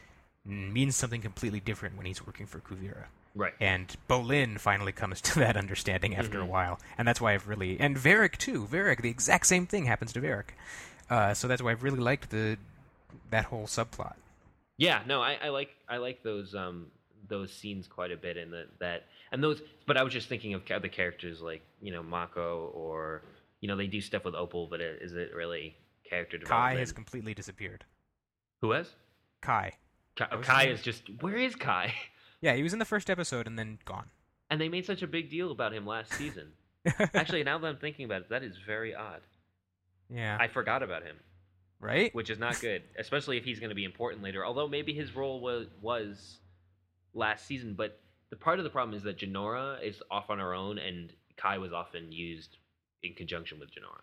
[0.45, 3.05] means something completely different when he's working for Kuvira.
[3.35, 3.55] Right.
[3.61, 6.43] And Bolin finally comes to that understanding after Mhm.
[6.43, 8.67] a while, and that's why I've really and Varrick too.
[8.67, 10.55] Varrick, the exact same thing happens to Varrick,
[11.11, 12.59] uh, so that's why I've really liked the
[13.31, 14.15] that whole subplot.
[14.77, 16.89] Yeah, no, I, I like I like those um
[17.29, 19.63] those scenes quite a bit, and that that and those.
[19.87, 23.23] But I was just thinking of the characters like you know Mako or
[23.61, 25.75] you know they do stuff with Opal, but it, is it really
[26.09, 26.75] character development?
[26.75, 27.85] Kai has completely disappeared.
[28.61, 28.91] Who has?
[29.41, 29.73] Kai,
[30.17, 31.95] Kai, Kai is just where is Kai?
[32.43, 34.11] yeah, he was in the first episode and then gone.
[34.51, 36.53] And they made such a big deal about him last season.
[37.15, 39.21] Actually, now that I'm thinking about it, that is very odd.
[40.11, 41.17] yeah, I forgot about him,
[41.81, 42.15] right.
[42.15, 44.45] which is not good, especially if he's going to be important later.
[44.45, 46.41] Although maybe his role was was
[47.15, 50.53] last season, but the part of the problem is that Jinora is off on her
[50.53, 52.57] own, and Kai was often used
[53.05, 54.03] in conjunction with Jinora.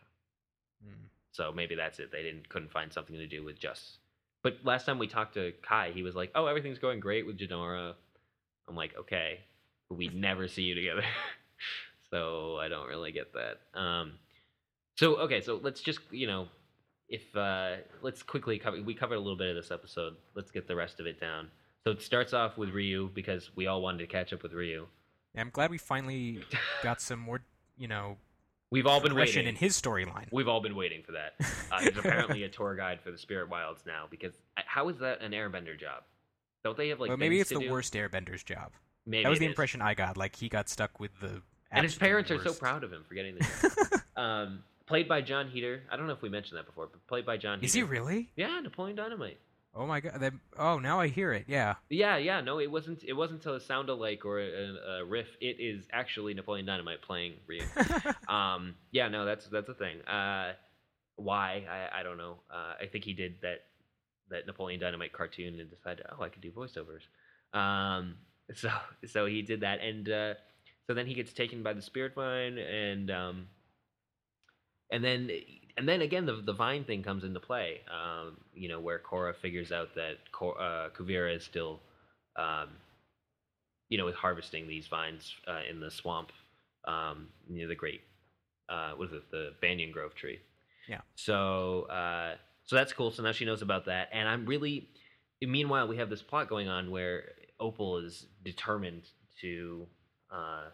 [0.83, 1.07] Hmm.
[1.31, 2.11] So maybe that's it.
[2.11, 3.97] They didn't couldn't find something to do with just.
[4.41, 7.37] But last time we talked to Kai, he was like, "Oh, everything's going great with
[7.37, 7.95] Jinora."
[8.69, 9.39] I'm like, "Okay,
[9.89, 11.03] but we never see you together."
[12.11, 13.79] so I don't really get that.
[13.79, 14.13] Um,
[14.97, 16.47] so okay, so let's just you know,
[17.07, 18.81] if uh, let's quickly cover.
[18.81, 20.15] We covered a little bit of this episode.
[20.35, 21.49] Let's get the rest of it down.
[21.85, 24.85] So it starts off with Ryu because we all wanted to catch up with Ryu.
[25.33, 26.43] Yeah, I'm glad we finally
[26.83, 27.41] got some more,
[27.77, 28.17] you know,
[28.71, 29.47] We've all been waiting.
[29.47, 30.27] in his storyline.
[30.31, 31.33] We've all been waiting for that.
[31.71, 34.05] Uh, he's apparently a tour guide for the Spirit Wilds now.
[34.09, 36.03] Because uh, how is that an Airbender job?
[36.63, 37.09] Don't they have like?
[37.09, 37.71] well, maybe it's the do?
[37.71, 38.73] worst Airbender's job.
[39.05, 39.51] Maybe that was the is.
[39.51, 40.17] impression I got.
[40.17, 41.41] Like he got stuck with the.
[41.71, 44.01] And his parents are so proud of him for getting the job.
[44.23, 45.83] um, played by Jon Heder.
[45.91, 47.59] I don't know if we mentioned that before, but played by Jon.
[47.59, 47.65] Heder.
[47.65, 48.29] Is he really?
[48.35, 49.37] Yeah, Napoleon Dynamite.
[49.75, 50.19] Oh my god!
[50.19, 51.45] That, oh, now I hear it.
[51.47, 51.75] Yeah.
[51.89, 52.41] Yeah, yeah.
[52.41, 53.03] No, it wasn't.
[53.03, 55.27] It wasn't a sound alike or a, a riff.
[55.39, 57.61] It is actually Napoleon Dynamite playing Ryu.
[58.27, 60.01] um, yeah, no, that's that's a thing.
[60.01, 60.53] Uh,
[61.17, 61.65] why?
[61.69, 62.37] I, I don't know.
[62.51, 63.65] Uh, I think he did that
[64.29, 67.03] that Napoleon Dynamite cartoon and decided, oh, I could do voiceovers.
[67.57, 68.15] Um,
[68.55, 68.69] so
[69.05, 70.33] so he did that, and uh,
[70.87, 73.47] so then he gets taken by the spirit vine, and um,
[74.91, 75.29] and then
[75.77, 77.81] and then again the the vine thing comes into play.
[77.89, 81.79] Um, you know where Korra figures out that Kor- uh, Kuvira is still,
[82.37, 82.69] um,
[83.89, 86.31] you know, is harvesting these vines uh, in the swamp
[86.87, 88.01] um, near the great,
[88.69, 90.39] uh, what is it, the Banyan Grove tree.
[90.87, 91.01] Yeah.
[91.15, 92.35] So uh,
[92.69, 93.09] so that's cool.
[93.09, 94.89] So now she knows about that, and I'm really.
[95.41, 97.23] Meanwhile, we have this plot going on where
[97.59, 99.09] Opal is determined
[99.41, 99.87] to.
[100.31, 100.65] Uh,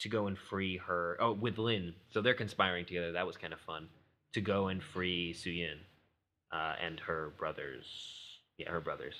[0.00, 1.16] to go and free her.
[1.20, 1.94] Oh, with Lin.
[2.10, 3.12] So they're conspiring together.
[3.12, 3.86] That was kind of fun
[4.32, 5.76] to go and free Suyin
[6.52, 7.86] uh, and her brothers.
[8.58, 9.14] Yeah, her brothers.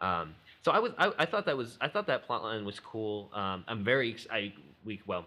[0.00, 0.34] Um,
[0.64, 0.90] so I was.
[0.98, 1.78] I, I thought that was.
[1.80, 3.30] I thought that plot line was cool.
[3.32, 4.16] Um, I'm very.
[4.32, 4.52] I
[4.84, 5.26] we well.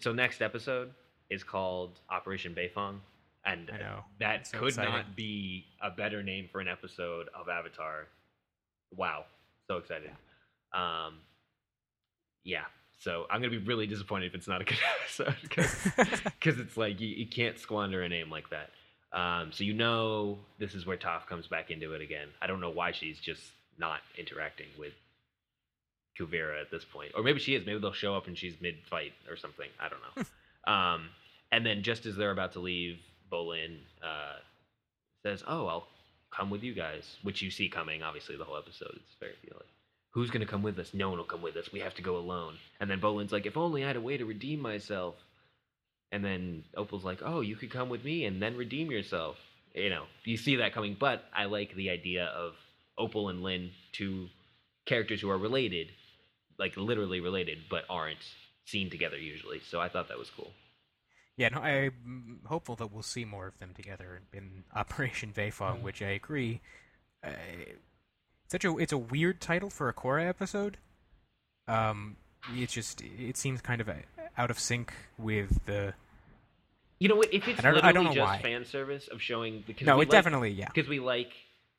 [0.00, 0.92] So next episode
[1.28, 3.00] is called Operation Beifong,
[3.44, 3.70] and
[4.18, 4.92] that So could exciting.
[4.92, 8.06] not be a better name for an episode of Avatar.
[8.96, 9.24] Wow,
[9.68, 10.10] so excited.
[10.72, 11.18] Um,
[12.44, 12.64] yeah,
[12.98, 15.88] so I'm gonna be really disappointed if it's not a good episode because
[16.60, 18.70] it's like you, you can't squander a name like that.
[19.12, 22.28] Um, so you know this is where Toph comes back into it again.
[22.40, 23.42] I don't know why she's just
[23.78, 24.92] not interacting with
[26.18, 27.64] Kuvira at this point, or maybe she is.
[27.66, 29.68] Maybe they'll show up and she's mid-fight or something.
[29.80, 30.72] I don't know.
[30.72, 31.08] um,
[31.52, 32.98] and then just as they're about to leave,
[33.30, 34.38] Bolin uh,
[35.22, 35.86] says, "Oh, I'll
[36.30, 38.02] come with you guys," which you see coming.
[38.02, 38.94] Obviously, the whole episode.
[38.96, 39.68] It's very like,
[40.12, 40.92] who's gonna come with us?
[40.94, 41.72] No one will come with us.
[41.72, 42.56] We have to go alone.
[42.80, 45.16] And then Bolin's like, "If only I had a way to redeem myself."
[46.12, 49.36] And then Opal's like, "Oh, you could come with me and then redeem yourself."
[49.74, 50.96] You know, you see that coming.
[50.98, 52.54] But I like the idea of
[52.98, 54.28] Opal and Lin, two
[54.86, 55.88] characters who are related,
[56.58, 58.18] like literally related, but aren't
[58.66, 59.60] seen together usually.
[59.60, 60.52] So I thought that was cool.
[61.36, 66.02] Yeah, no, I'm hopeful that we'll see more of them together in Operation Beifong, which
[66.02, 66.60] I agree.
[67.24, 67.30] Uh,
[68.48, 70.76] such a it's a weird title for a Korra episode.
[71.68, 72.16] Um,
[72.54, 73.94] it's just it seems kind of uh
[74.36, 75.94] out of sync with the.
[76.98, 77.32] You know what?
[77.32, 78.42] If it's I literally I just why.
[78.42, 80.68] fan service of showing because No, it like, definitely yeah.
[80.74, 81.32] because we like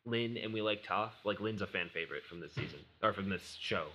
[0.04, 1.10] Lin and we like Toph.
[1.24, 3.86] Like Lin's a fan favorite from this season or from this show,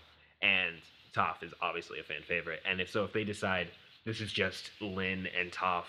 [0.41, 0.75] and
[1.13, 2.61] Toph is obviously a fan favorite.
[2.69, 3.67] And if so, if they decide
[4.07, 5.83] this is just Lin and Toph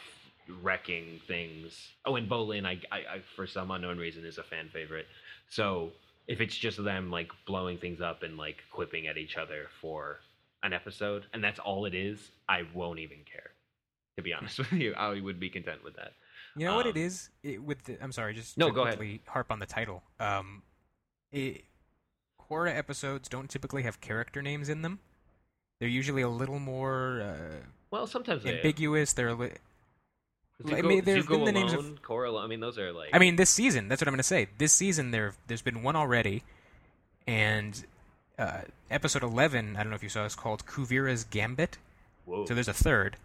[0.62, 4.68] wrecking things, oh, and Bolin, I, I, I for some unknown reason is a fan
[4.72, 5.06] favorite.
[5.48, 5.90] So
[6.26, 10.18] if it's just them like blowing things up and like quipping at each other for
[10.64, 13.50] an episode, and that's all it is, I won't even care.
[14.16, 16.12] To be honest with you, I would be content with that.
[16.56, 17.30] You know what it Um.
[17.44, 18.96] It, with the, I'm sorry, just No, to go ahead.
[18.96, 20.02] quickly harp on the title.
[20.18, 20.62] Um,
[21.30, 21.64] it,
[22.50, 24.98] Korra episodes don't typically have character names in them.
[25.78, 29.12] They're usually a little more uh, Well, sometimes they ambiguous.
[29.12, 29.28] They're.
[29.28, 29.50] a Li-
[30.62, 32.78] Zuko, I mean, there's Zuko been the names of- alone, Korra alone, I mean, those
[32.78, 33.10] are like.
[33.12, 33.88] I mean, this season.
[33.88, 34.48] That's what I'm going to say.
[34.58, 36.42] This season, there there's been one already,
[37.26, 37.84] and
[38.38, 39.76] uh, episode 11.
[39.76, 40.24] I don't know if you saw.
[40.24, 41.78] is called Kuvira's Gambit.
[42.24, 42.44] whoa.
[42.46, 43.16] So there's a third.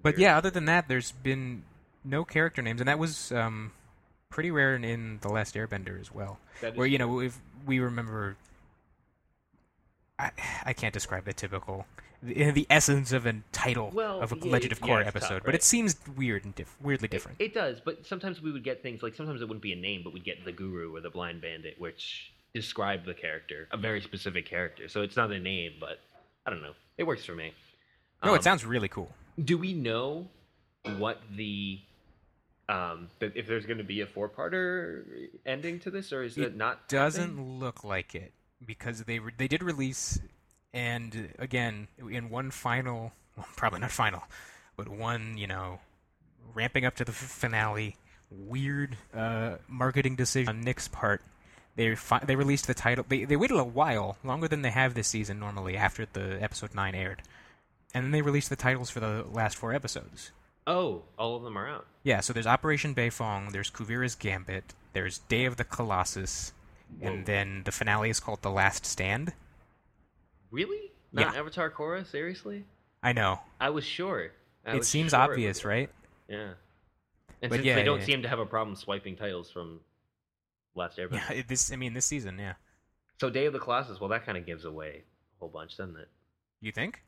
[0.00, 1.62] But yeah, other than that, there's been
[2.04, 3.72] no character names, and that was um,
[4.28, 6.38] pretty rare in, in the Last Airbender as well.
[6.74, 8.36] Where you know, if we remember,
[10.18, 10.30] I
[10.64, 11.86] I can't describe the typical,
[12.22, 15.16] the, the essence of a title Well, of a yeah, Legend of yeah, Korra tough,
[15.16, 17.40] episode, but it seems weird and diff- weirdly It- different.
[17.40, 20.02] It, does, but sometimes we would get things like sometimes it wouldn't be a name,
[20.04, 24.00] but we'd get the Guru or the Blind Bandit, which describe the character, a very
[24.00, 24.88] specific character.
[24.88, 26.00] So it's not a name, but
[26.46, 26.72] I don't know.
[26.96, 27.52] It works for me.
[28.24, 29.12] no, Um, it sounds really cool.
[29.44, 30.28] Do we know
[30.96, 31.80] what the
[32.68, 36.42] um that if there's going to be a four-parter ending to this, or is it,
[36.44, 36.88] It not?
[36.88, 37.58] Doesn't happening?
[37.60, 38.32] look like it
[38.64, 40.18] because they re- they did release,
[40.72, 44.22] and again in one final, well, probably not final,
[44.76, 45.80] but one you know,
[46.54, 47.96] ramping up to the finale,
[48.30, 51.22] weird uh, marketing decision on Nick's part.
[51.76, 53.04] They fi- they released the title.
[53.08, 56.74] They they waited a while, longer than they have this season normally after the episode
[56.74, 57.22] nine aired,
[57.94, 60.32] and then they released the titles for the last four episodes.
[60.66, 61.86] Oh, all of them are out.
[62.02, 66.52] Yeah, so there's Operation Beifong, there's Kuvira's Gambit, there's Day of the Colossus,
[67.00, 67.08] Whoa.
[67.08, 69.32] and then the finale is called The Last Stand.
[70.50, 70.90] Really?
[71.12, 71.40] Not Yeah.
[71.40, 72.06] Avatar Korra?
[72.06, 72.64] Seriously?
[73.02, 73.40] I know.
[73.60, 74.30] I was sure.
[74.64, 75.64] I it was seems sure obvious, was.
[75.64, 75.90] right?
[76.28, 76.52] Yeah.
[77.40, 78.06] And But since yeah, they don't yeah.
[78.06, 79.80] seem to have a problem swiping titles from
[80.74, 81.22] Last Airbender.
[81.36, 82.54] Yeah, this I mean this season, yeah.
[83.20, 85.02] So Day of the Colossus, well, that kind of gives away
[85.36, 86.08] a whole bunch, doesn't it?
[86.60, 87.02] You think?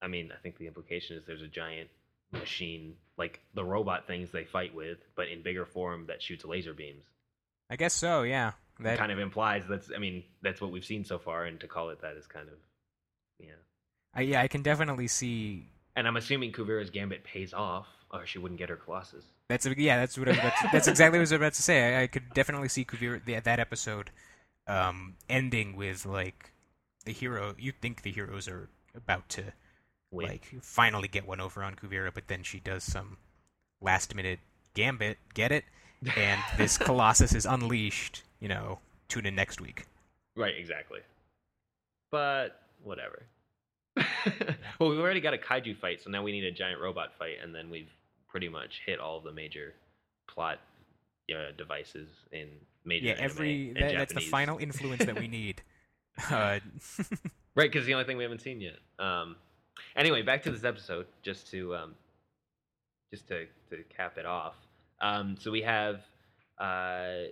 [0.00, 1.88] I mean, I think the implication is there's a giant
[2.32, 6.72] machine, like the robot things they fight with, but in bigger form that shoots laser
[6.74, 7.04] beams.
[7.70, 8.52] I guess so, yeah.
[8.80, 11.66] That kind of implies that's, I mean, that's what we've seen so far, and to
[11.66, 12.54] call it that is kind of,
[13.38, 13.52] yeah.
[14.14, 18.38] I, yeah, I can definitely see And I'm assuming Kuvira's Gambit pays off, or she
[18.38, 19.24] wouldn't get her Colossus.
[19.48, 21.62] that's yeah, that's what I was about to, that's exactly what I was about to
[21.62, 21.96] say.
[21.96, 24.10] I, I could definitely see Kuvira the, that episode
[24.66, 26.52] um, ending with like
[27.04, 27.54] the hero.
[27.58, 29.44] You think the heroes are about to
[30.10, 30.28] Win.
[30.28, 33.18] like finally get one over on Kuvira, but then she does some
[33.80, 34.40] last minute
[34.74, 35.64] gambit, get it,
[36.16, 38.22] and this Colossus is unleashed.
[38.40, 38.78] You know,
[39.08, 39.86] tune in next week.
[40.36, 41.00] Right, exactly.
[42.10, 43.22] But whatever.
[44.78, 47.36] well, we've already got a kaiju fight, so now we need a giant robot fight,
[47.42, 47.90] and then we've
[48.28, 49.74] pretty much hit all of the major
[50.28, 50.58] plot
[51.32, 52.48] uh, devices in
[52.84, 53.06] major.
[53.06, 55.62] Yeah, every that, that's the final influence that we need.
[56.30, 56.60] Uh,
[57.58, 58.76] Right, because the only thing we haven't seen yet.
[59.00, 59.34] Um,
[59.96, 61.96] anyway, back to this episode, just to um,
[63.12, 64.54] just to, to cap it off.
[65.00, 66.00] Um, so we have
[66.58, 67.28] uh,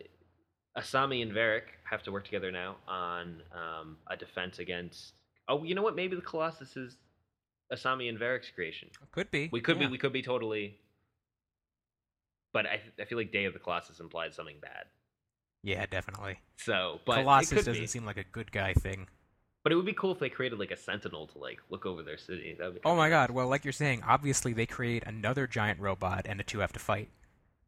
[0.76, 5.14] Asami and Varrick have to work together now on um, a defense against.
[5.48, 5.96] Oh, you know what?
[5.96, 6.96] Maybe the Colossus is
[7.72, 8.88] Asami and Varrick's creation.
[9.12, 9.48] could be.
[9.52, 9.86] We could yeah.
[9.86, 9.92] be.
[9.92, 10.78] We could be totally.
[12.52, 14.84] But I, I feel like Day of the Colossus implied something bad.
[15.62, 16.38] Yeah, definitely.
[16.58, 17.86] So, but Colossus doesn't be.
[17.86, 19.08] seem like a good guy thing.
[19.64, 22.02] But it would be cool if they created like a sentinel to like look over
[22.04, 22.54] their city.
[22.56, 23.28] That would be Oh my nice.
[23.28, 26.72] god, well, like you're saying, obviously they create another giant robot and the two have
[26.74, 27.08] to fight.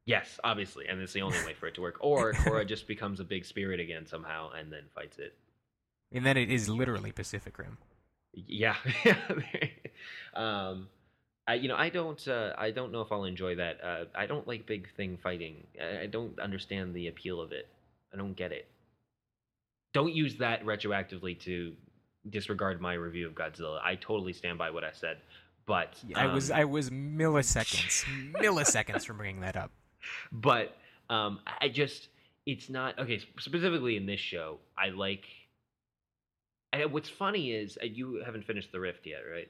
[0.08, 1.98] Yes, obviously, and it's the only way for it to work.
[2.00, 5.34] Or Korra just becomes a big spirit again somehow and then fights it.
[6.10, 7.76] And then it is literally Pacific Rim.
[8.32, 8.76] Yeah,
[10.34, 10.88] um,
[11.46, 13.84] I you know I don't uh, I don't know if I'll enjoy that.
[13.84, 15.66] Uh, I don't like big thing fighting.
[15.78, 17.68] I, I don't understand the appeal of it.
[18.10, 18.66] I don't get it.
[19.92, 21.74] Don't use that retroactively to
[22.30, 23.78] disregard my review of Godzilla.
[23.84, 25.18] I totally stand by what I said.
[25.66, 29.70] But I was um, I was milliseconds, milliseconds from bringing that up.
[30.32, 30.76] But
[31.10, 32.08] um, I just
[32.46, 33.20] it's not okay.
[33.38, 35.24] Specifically in this show, I like.
[36.72, 39.48] And what's funny is uh, you haven't finished the Rift yet, right?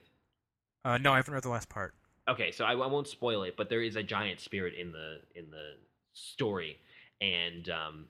[0.85, 1.93] Uh, no, I haven't read the last part.
[2.29, 5.19] Okay, so I, I won't spoil it, but there is a giant spirit in the
[5.35, 5.73] in the
[6.13, 6.77] story,
[7.21, 8.05] and um,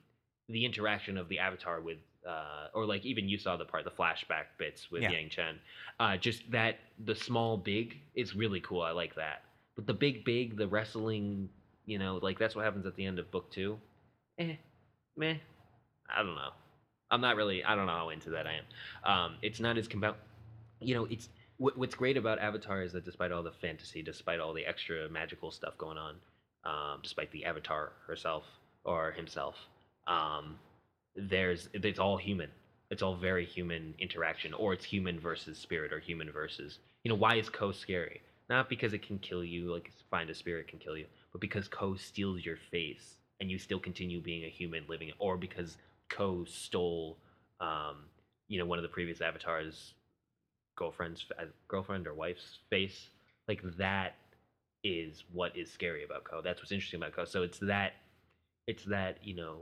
[0.48, 3.90] the interaction of the Avatar with, uh, or like even you saw the part, the
[3.90, 5.12] flashback bits with Yeah.
[5.12, 5.54] Yangchen.
[5.98, 8.82] Uh, just that the small big is really cool.
[8.82, 11.48] I like that, but the big big, the wrestling,
[11.90, 13.76] you know, like that's what happens at the end of book two.
[14.38, 14.54] Eh,
[15.16, 15.34] meh.
[16.08, 16.52] I don't know.
[17.10, 17.64] I'm not really.
[17.64, 19.12] I don't know how into that I am.
[19.12, 20.16] Um, it's not as compelling.
[20.80, 24.38] You know, it's what, what's great about Avatar is that despite all the fantasy, despite
[24.38, 26.14] all the extra magical stuff going on,
[26.64, 28.44] um, despite the Avatar herself
[28.84, 29.56] or himself,
[30.06, 30.60] um,
[31.16, 32.50] there's it's all human.
[32.92, 37.16] It's all very human interaction, or it's human versus spirit, or human versus you know
[37.16, 38.20] why is Koh scary?
[38.48, 41.68] Not because it can kill you, like find a spirit can kill you, but because
[41.68, 45.76] Koh steals your face and you still continue being a human living, or because
[46.08, 47.16] Koh stole
[47.60, 47.96] um,
[48.48, 49.94] you know, one of the previous avatars'
[50.76, 51.24] girlfriend's
[51.68, 53.08] girlfriend or wife's face.
[53.48, 54.16] Like that
[54.82, 56.40] is what is scary about Koh.
[56.42, 57.24] That's what's interesting about Koh.
[57.24, 57.92] So it's that,
[58.66, 59.58] it's that you know,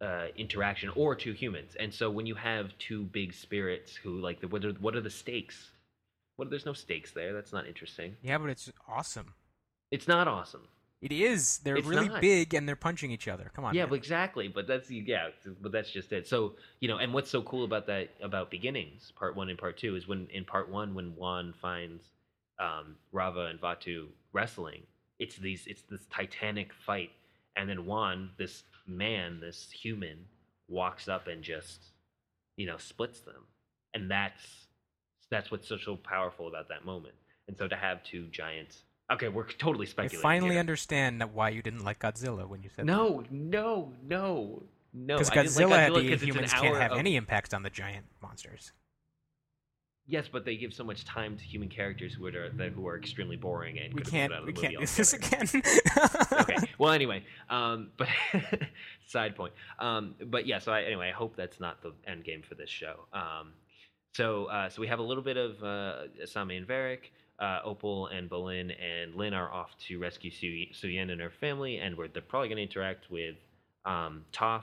[0.00, 1.76] uh, interaction or two humans.
[1.78, 5.00] And so when you have two big spirits who like, the, what are what are
[5.00, 5.70] the stakes?
[6.36, 7.32] What there's no stakes there.
[7.32, 8.16] That's not interesting.
[8.22, 9.34] Yeah, but it's awesome.
[9.90, 10.68] It's not awesome.
[11.04, 11.58] It is.
[11.58, 12.22] They're It's really not.
[12.22, 13.50] big and they're punching each other.
[13.54, 13.74] Come on.
[13.74, 14.48] yeah, exactly.
[14.48, 15.28] But that's yeah,
[15.60, 16.26] but that's just it.
[16.26, 19.76] So you know, and what's so cool about that about beginnings, part one and part
[19.76, 22.04] two, is when in part one when Wan finds
[22.58, 24.80] um, Raava and Vaatu wrestling,
[25.18, 27.10] it's these it's this titanic fight,
[27.54, 30.24] and then Wan, this man, this human,
[30.68, 31.90] walks up and just
[32.56, 33.44] you know splits them,
[33.92, 34.68] and that's
[35.30, 37.14] that's what's so so powerful about that moment.
[37.46, 38.84] And so to have two giants.
[39.14, 40.18] Okay, we're totally speculating.
[40.20, 40.60] I finally here.
[40.60, 44.62] understand that why you didn't like Godzilla when you said No, no, no,
[44.92, 45.18] no.
[45.18, 47.62] Because Godzilla, like Godzilla the 'cause it's an humans can't have of- any impact on
[47.62, 48.72] the giant monsters.
[50.06, 52.98] Yes, but they give so much time to human characters who are that, who are
[52.98, 54.30] extremely boring and We can't.
[54.30, 55.48] put out a We can't do this again.
[56.32, 56.56] okay.
[56.78, 58.08] Well, anyway, um, but
[59.06, 59.54] side point.
[59.78, 60.58] Um, but yeah.
[60.58, 63.06] So I, anyway, I hope that's not the end game for this show.
[63.14, 63.54] Um,
[64.14, 67.10] so uh, so we have a little bit of uh, Asami and Varrick.
[67.38, 71.78] Uh, Opal and Bolin and Lin are off to rescue Su- Suyin and her family,
[71.78, 73.34] and we're, they're probably going to interact with
[73.84, 74.62] um, Toph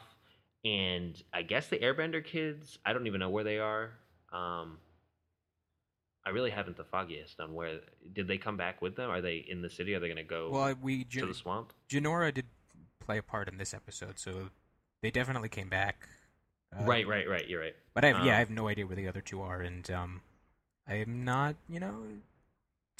[0.64, 2.78] and I guess the Airbender kids.
[2.86, 3.92] I don't even know where they are.
[4.32, 4.78] Um,
[6.26, 7.80] I really haven't the foggiest on where.
[8.14, 9.10] Did they come back with them?
[9.10, 9.96] Are they in the city?
[9.96, 11.74] Are they going to go well, we to the swamp?
[11.90, 12.46] Jinora did
[13.00, 14.50] play a part in this episode, so
[15.02, 16.08] they definitely came back.
[16.80, 17.48] Uh, right, right, right.
[17.48, 17.76] You're right.
[17.96, 19.90] But I have, yeah, Um, I have no idea where the other two are, and
[19.90, 20.22] um,
[20.88, 22.04] I am not, you know,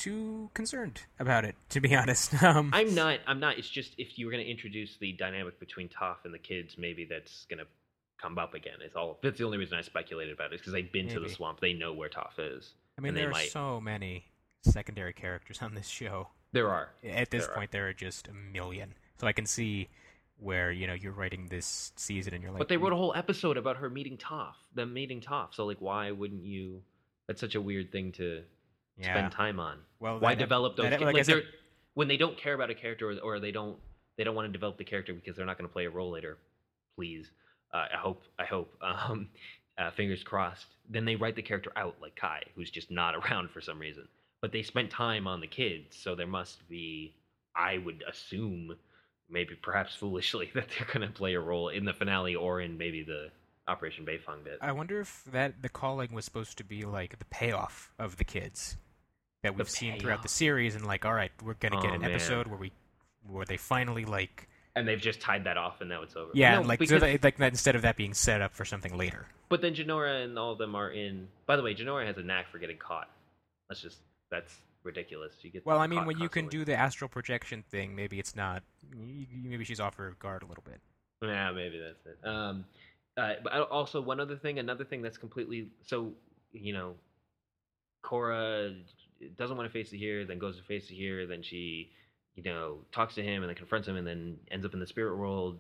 [0.02, 2.42] too concerned about it, to be honest.
[2.44, 3.20] Um, I'm not.
[3.28, 3.58] I'm not.
[3.58, 6.76] It's just if you were going to introduce the dynamic between Toph and the kids,
[6.78, 7.66] maybe that's going to
[8.22, 8.76] come up again.
[8.84, 9.20] It's all.
[9.24, 10.60] That's the only reason I speculated about it.
[10.60, 11.60] Because they've been to the swamp.
[11.60, 12.72] They know where Toph is.
[12.98, 14.26] I mean, there are might- so many
[14.64, 16.28] secondary characters on this show.
[16.52, 16.90] There are.
[17.04, 17.56] At this There are.
[17.58, 18.94] point, there are just a million.
[19.20, 19.88] So I can see
[20.38, 23.14] where you know you're writing this season and you're like, but they wrote a whole
[23.16, 24.56] episode about her meeting Toph.
[24.76, 25.54] Them meeting Toph.
[25.54, 26.82] So like, why wouldn't you?
[27.28, 28.42] That's such a weird thing to
[28.98, 29.14] yeah.
[29.14, 29.78] spend time on.
[30.00, 30.90] Well, why develop those?
[30.90, 31.44] that- like like said-
[31.94, 33.78] when they don't care about a character or, or they don't
[34.18, 36.12] they don't want to develop the character because they're not going to play a role
[36.12, 36.38] later.
[36.96, 37.32] Please,
[37.74, 38.74] uh, I hope I hope.
[38.82, 39.30] Um,
[39.78, 40.68] uh, fingers crossed.
[40.90, 44.08] Then they write the character out like Kai, who's just not around for some reason.
[44.42, 47.14] But they spent time on the kids, so there must be.
[47.56, 48.78] I would assume,
[49.30, 52.78] maybe perhaps foolishly, that they're going to play a role in the finale or in
[52.78, 53.30] maybe the
[53.68, 54.58] Operation Beifong bit.
[54.62, 58.24] I wonder if that the calling was supposed to be like the payoff of the
[58.24, 58.76] kids
[59.44, 62.02] that we've seen throughout the series, and like, all right, we're gonna get Oh, an
[62.02, 62.12] man.
[62.12, 62.72] episode where we
[63.28, 66.32] where they finally like and they've just tied that off, and now it's over.
[66.34, 68.64] yeah, No, like so because- they, like that instead of that being set up for
[68.66, 69.28] something later.
[69.50, 71.28] But then Jinora and all of them are in.
[71.46, 73.10] By the way, Jinora has a knack for getting caught.
[73.70, 74.00] That's just
[74.32, 75.34] that's ridiculous.
[75.42, 76.60] You get Well, I mean, caught when you can constantly.
[76.66, 78.64] do the astral projection thing, maybe it's not.
[78.96, 80.80] y- y- Maybe she's off her guard a little bit.
[81.22, 82.26] Yeah, maybe that's it.
[82.28, 82.66] Um,
[83.18, 86.14] uh, but also one other thing, another thing that's completely so
[86.54, 86.96] you know,
[88.04, 88.76] Korra
[89.38, 91.92] doesn't want to face Zaheer, then goes to face Zaheer, then she,
[92.36, 94.88] you know, talks to him and then confronts him, and then ends up in the
[94.88, 95.60] spirit world,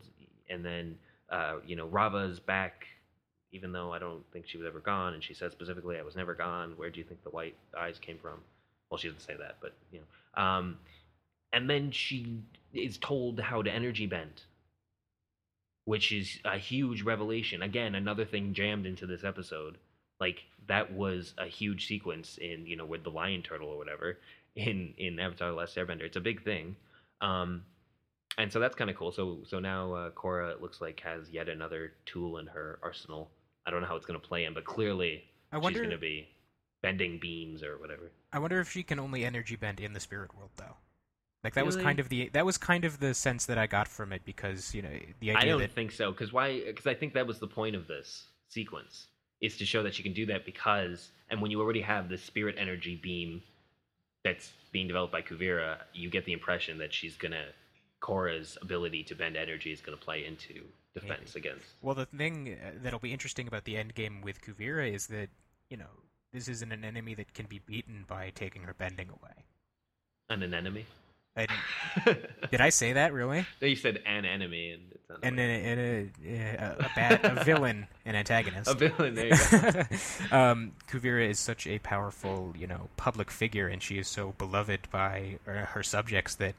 [0.49, 0.97] and then
[1.29, 2.85] uh, you know, Raava's back,
[3.51, 6.15] even though I don't think she was ever gone, and she says specifically, "I was
[6.15, 8.39] never gone." Where do you think the white eyes came from?
[8.89, 10.43] Well, she doesn't say that, but you know.
[10.43, 10.77] Um,
[11.53, 12.41] and then she
[12.73, 14.43] is told how to energy bend
[15.86, 17.61] which is a huge revelation.
[17.61, 19.77] Again, another thing jammed into this episode.
[20.19, 24.17] Like that was a huge sequence in you know with the lion turtle or whatever
[24.55, 26.03] in in Avatar: The Last Airbender.
[26.03, 26.75] It's a big thing,
[27.21, 27.63] um,
[28.38, 29.11] and so that's kind of cool.
[29.11, 33.32] So so now uh, Korra it looks like has yet another tool in her arsenal.
[33.65, 35.97] I don't know how it's going to play in, but clearly I she's going to
[35.97, 36.29] be
[36.82, 38.11] bending beams or whatever.
[38.34, 40.77] I wonder if she can only energy bend in the spirit world, though.
[41.43, 43.87] Like that was kind of the that was kind of the sense that I got
[43.87, 45.41] from it because you know the idea.
[45.41, 46.11] I don't that think so.
[46.11, 46.61] Because why?
[46.65, 49.07] Because I think that was the point of this sequence
[49.41, 52.17] is to show that she can do that because, and when you already have the
[52.17, 53.41] spirit energy beam
[54.23, 57.45] that's being developed by Kuvira, you get the impression that she's gonna
[58.03, 60.63] Korra's ability to bend energy is gonna play into
[60.93, 61.65] defense against.
[61.81, 65.29] Well, the thing uh, that'll be interesting about the end game with Kuvira is that
[65.71, 65.89] you know
[66.33, 69.45] this isn't an enemy that can be beaten by taking her bending away.
[70.29, 70.85] And an enemy.
[71.36, 71.49] And,
[72.51, 73.45] did I say that really?
[73.61, 77.19] No, you said an enemy, and it's not And a, and a, a, a bad
[77.23, 78.69] a villain, an antagonist.
[78.69, 79.15] a villain.
[79.15, 79.84] There you go.
[80.38, 84.89] um, Kuvira is such a powerful, you know, public figure, and she is so beloved
[84.91, 86.55] by uh, her subjects that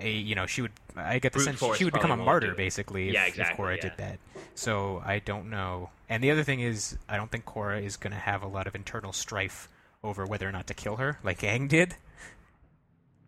[0.00, 2.54] a you know she would I get the Brute sense she would become a martyr
[2.54, 3.82] basically if, Yeah, if exactly, Korra yeah.
[3.82, 4.18] did that.
[4.54, 5.90] So I don't know.
[6.08, 8.66] And the other thing is I don't think Korra is going to have a lot
[8.68, 9.68] of internal strife
[10.04, 11.96] over whether or not to kill her like Aang did.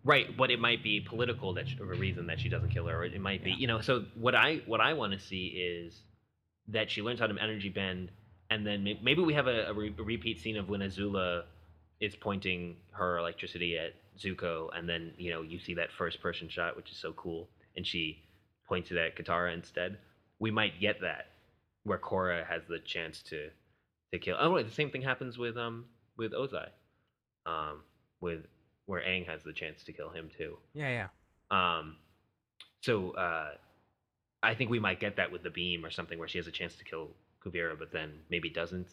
[0.05, 2.87] Right, but it might be political that she, or a reason that she doesn't kill
[2.87, 3.57] her, or it might be Yeah.
[3.59, 3.81] you know.
[3.81, 6.01] So what I what I want to see is
[6.69, 8.11] that she learns how to energy bend,
[8.49, 11.45] and then may- maybe we have a, a, re- a repeat scene of when Azula
[12.01, 16.49] is pointing her electricity at Zuko, and then you know you see that first person
[16.49, 18.23] shot, which is so cool, and she
[18.67, 19.99] points it at Katara instead.
[20.39, 21.27] We might get that
[21.85, 23.51] where Korra has the chance to
[24.13, 24.37] to kill.
[24.41, 25.85] Oh, wait, the same thing happens with um
[26.17, 26.69] with Ozai,
[27.45, 27.83] um
[28.23, 28.47] with
[28.91, 30.59] where Aang has the chance to kill him too.
[30.75, 31.07] Yeah,
[31.51, 31.79] yeah.
[31.79, 31.97] Um,
[32.81, 33.51] so uh,
[34.43, 36.51] I think we might get that with the beam or something where she has a
[36.51, 37.11] chance to kill
[37.45, 38.89] Kuvira, but then maybe doesn't.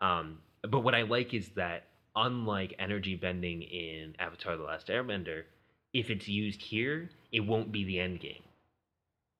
[0.00, 0.38] Um,
[0.70, 1.84] but what I like is that
[2.14, 5.44] unlike energy bending in Avatar: The Last Airbender,
[5.94, 8.42] if it's used here, it won't be the end game.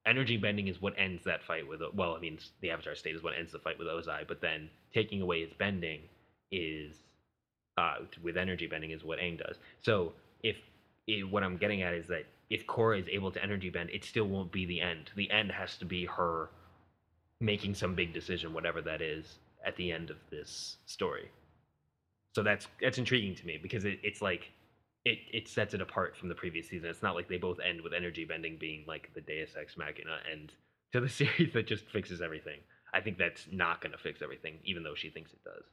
[0.07, 1.83] Energy bending is what ends that fight with.
[1.93, 4.71] Well, I mean, the Avatar state is what ends the fight with Ozai, but then
[4.95, 6.01] taking away his bending
[6.51, 6.97] is
[7.79, 9.57] uh, with energy bending is what Aang does.
[9.83, 10.12] So
[10.43, 10.57] if
[11.07, 14.05] it, what I'm getting at is that if Korra is able to energy bend, it
[14.05, 15.11] still won't be the end.
[15.14, 16.49] The end has to be her
[17.41, 21.31] making some big decision, whatever that is, at the end of this story.
[22.35, 24.51] So that's that's intriguing to me because it, it's like
[25.05, 26.91] it it sets it apart from the previous season.
[26.91, 30.18] It's not like they both end with energy bending being like the Deus Ex Machina
[30.31, 30.53] end
[30.93, 32.59] to the series that just fixes everything.
[32.93, 35.64] I think that's not going to fix everything, even though she thinks it does.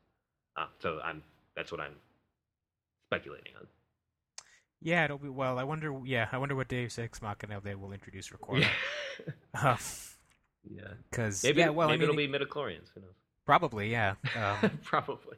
[0.57, 1.23] Uh, so I'm
[1.55, 1.95] that's what I'm
[3.07, 3.67] speculating on.
[4.81, 5.57] Yeah, it'll be well.
[5.57, 5.99] I wonder.
[6.05, 8.67] Yeah, I wonder what Deus Ex Machina they will introduce for Korra.
[9.55, 9.77] Yeah.
[10.69, 10.93] yeah.
[11.09, 12.89] Because Maybe, yeah, well, maybe I mean, it'll be midichlorians.
[12.93, 13.13] Who knows?
[13.45, 14.15] probably yeah.
[14.35, 15.37] Um, Probably.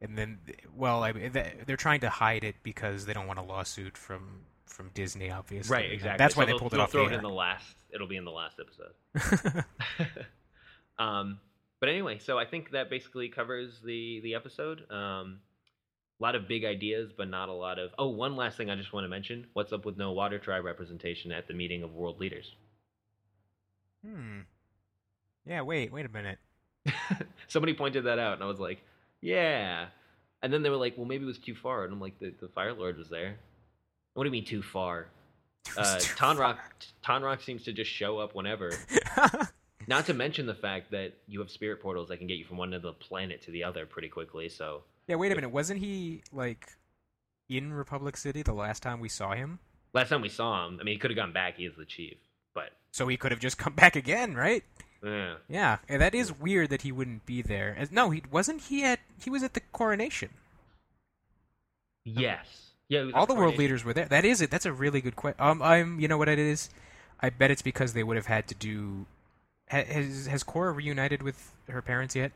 [0.00, 0.38] and then,
[0.74, 4.42] well, I, they- they're trying to hide it because they don't want a lawsuit from
[4.66, 5.72] from Disney, obviously.
[5.74, 6.18] Right, exactly.
[6.18, 7.76] That's So why they pulled it off throw the it in the last.
[7.94, 9.64] It'll be in the last episode.
[10.98, 11.38] um,
[11.80, 14.90] but anyway, so I think that basically covers the the episode.
[14.90, 15.40] Um,
[16.18, 17.90] a lot of big ideas, but not a lot of.
[17.98, 20.64] Oh, one last thing I just want to mention: what's up with no Water Tribe
[20.64, 22.54] representation at the meeting of world leaders?
[24.04, 24.40] hmm.
[25.46, 25.62] Yeah.
[25.62, 25.92] Wait.
[25.92, 26.38] Wait a minute.
[27.48, 28.82] Somebody pointed that out, and I was like,
[29.20, 29.86] "Yeah."
[30.42, 32.32] And then they were like, "Well, maybe it was too far," and I'm like, "The,
[32.40, 33.36] the Fire Lord was there."
[34.14, 35.08] What do you mean too far?
[35.76, 36.58] Uh, Tonraq.
[37.04, 38.70] Tonraq seems to just show up whenever.
[39.88, 42.56] Not to mention the fact that you have spirit portals that can get you from
[42.56, 44.48] one end of the planet to the other pretty quickly.
[44.48, 45.16] So yeah.
[45.16, 45.50] Wait a minute.
[45.50, 46.68] Wasn't he like
[47.48, 49.58] in Republic City the last time we saw him?
[49.92, 51.56] last time we saw him, I mean, he could have gone back.
[51.56, 52.18] He is the chief,
[52.54, 54.62] but So he could have just come back again, right?
[55.06, 55.34] eh.
[55.48, 57.74] Yeah, and that is weird that he wouldn't be there.
[57.78, 58.62] As, no, he wasn't.
[58.62, 60.30] He at he was at the coronation.
[62.04, 63.10] yes, yeah.
[63.14, 64.06] All the world leaders were there.
[64.06, 64.50] That is it.
[64.50, 65.40] That's a really good question.
[65.40, 65.98] Um, I'm.
[66.00, 66.70] You know what it is?
[67.20, 69.06] I bet it's because they would have had to do.
[69.70, 72.32] Ha- Has Has Korra reunited with her parents yet?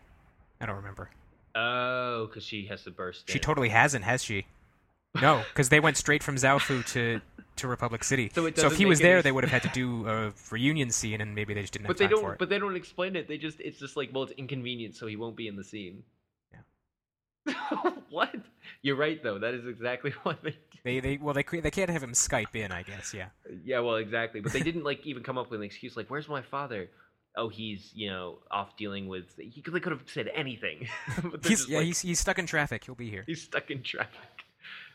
[0.60, 1.10] I don't remember.
[1.54, 3.28] Oh, because she has to burst.
[3.28, 3.42] She in.
[3.42, 4.46] totally hasn't, has she?
[5.20, 7.20] No, because they went straight from Zaofu to
[7.56, 8.30] to Republic City.
[8.32, 10.90] So it if he was any there, they would have had to do a reunion
[10.90, 12.38] scene, and maybe they just didn't But they don't.
[12.38, 13.26] But they don't explain it.
[13.26, 13.60] They just.
[13.60, 16.04] It's just like, well, it's inconvenient, so he won't be in the scene.
[16.52, 17.90] Yeah.
[18.10, 18.34] what?
[18.82, 19.38] You're right, though.
[19.38, 20.56] That is exactly what they.
[20.84, 23.12] They they well they they can't have him Skype in, I guess.
[23.12, 23.26] Yeah.
[23.64, 24.40] Yeah, well, exactly.
[24.40, 25.96] But they didn't like even come up with an excuse.
[25.96, 26.88] Like, where's my father?
[27.36, 29.24] Oh, he's you know off dealing with.
[29.38, 30.88] He could, they could have said anything.
[31.46, 32.84] He's yeah like, he's he's stuck in traffic.
[32.84, 33.24] He'll be here.
[33.26, 34.12] he's stuck in traffic.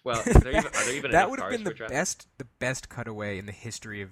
[0.03, 1.95] Well, there even, are there even that would have been the traffic?
[1.95, 4.09] best the best cutaway in the history of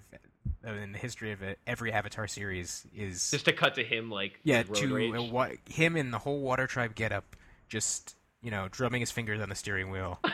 [0.67, 4.09] uh, in the history of uh, every Avatar series is Just to cut to him
[4.09, 7.35] like yeah to uh, wa- him and the whole Water Tribe get up
[7.69, 10.19] just you know drumming his fingers on the steering wheel.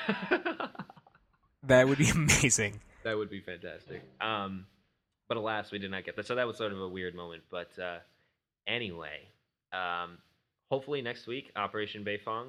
[1.63, 2.79] That would be amazing.
[3.03, 4.01] that would be fantastic.
[4.21, 4.65] Um,
[5.29, 6.27] but alas, we did not get that.
[6.27, 7.43] So that was sort of a weird moment.
[7.49, 7.99] But uh,
[8.67, 9.19] anyway,
[9.71, 10.17] um,
[10.69, 12.47] hopefully next week, Operation Beifong.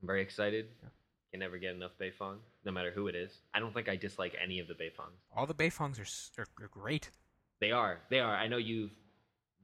[0.00, 0.66] I'm very excited.
[1.32, 3.40] Can never get enough Beifong, no matter who it is.
[3.52, 5.18] I don't think I dislike any of the Beifongs.
[5.36, 7.10] All the Beifongs are, are are great.
[7.60, 7.98] They are.
[8.08, 8.34] They are.
[8.34, 8.92] I know you've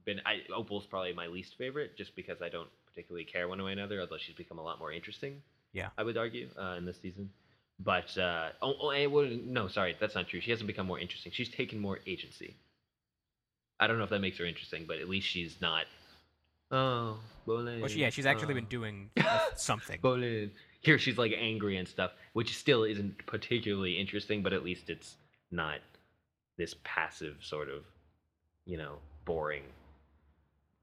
[0.03, 0.19] been.
[0.25, 3.73] I, Opal's probably my least favorite, just because I don't particularly care one way or
[3.73, 4.01] another.
[4.01, 5.41] Although she's become a lot more interesting.
[5.71, 5.89] Yeah.
[5.97, 7.29] I would argue uh, in this season.
[7.79, 10.39] But uh, oh, oh well, no, sorry, that's not true.
[10.39, 11.31] She hasn't become more interesting.
[11.33, 12.55] She's taken more agency.
[13.79, 15.85] I don't know if that makes her interesting, but at least she's not.
[16.71, 17.81] Oh, Bolin.
[17.81, 19.99] Well, she, yeah, she's actually oh, been doing uh, something.
[19.99, 20.51] Bolin.
[20.81, 25.15] Here, she's like angry and stuff, which still isn't particularly interesting, but at least it's
[25.51, 25.79] not
[26.57, 27.83] this passive sort of,
[28.65, 29.63] you know, boring,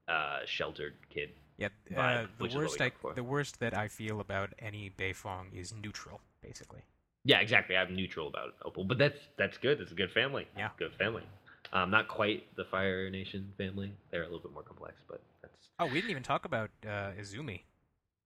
[0.07, 1.29] uh, sheltered kid.
[1.57, 4.19] Yeah, vibe, uh, the which is what we worst I, the worst that I feel
[4.19, 6.81] about any Beifong is neutral, basically.
[7.25, 7.77] Yeah, exactly.
[7.77, 9.79] I'm neutral about Opal, but that's that's good.
[9.79, 10.45] It's a good family.
[10.57, 10.69] Yeah.
[10.77, 11.23] good family.
[11.71, 13.93] Um, not quite the Fire Nation family.
[14.11, 17.11] They're a little bit more complex, but that's Oh, we didn't even talk about uh,
[17.19, 17.61] Izumi.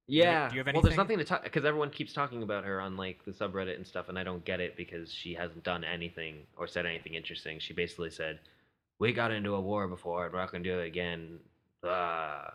[0.08, 0.50] yeah.
[0.50, 2.98] do you have well, there's nothing to talk because everyone keeps talking about her on
[2.98, 6.40] like the subreddit and stuff, and I don't get it because she hasn't done anything
[6.58, 7.60] or said anything interesting.
[7.60, 8.40] She basically said,
[9.00, 11.40] "We got into a war before, and we're not gonna do it again."
[11.84, 12.54] Ah, I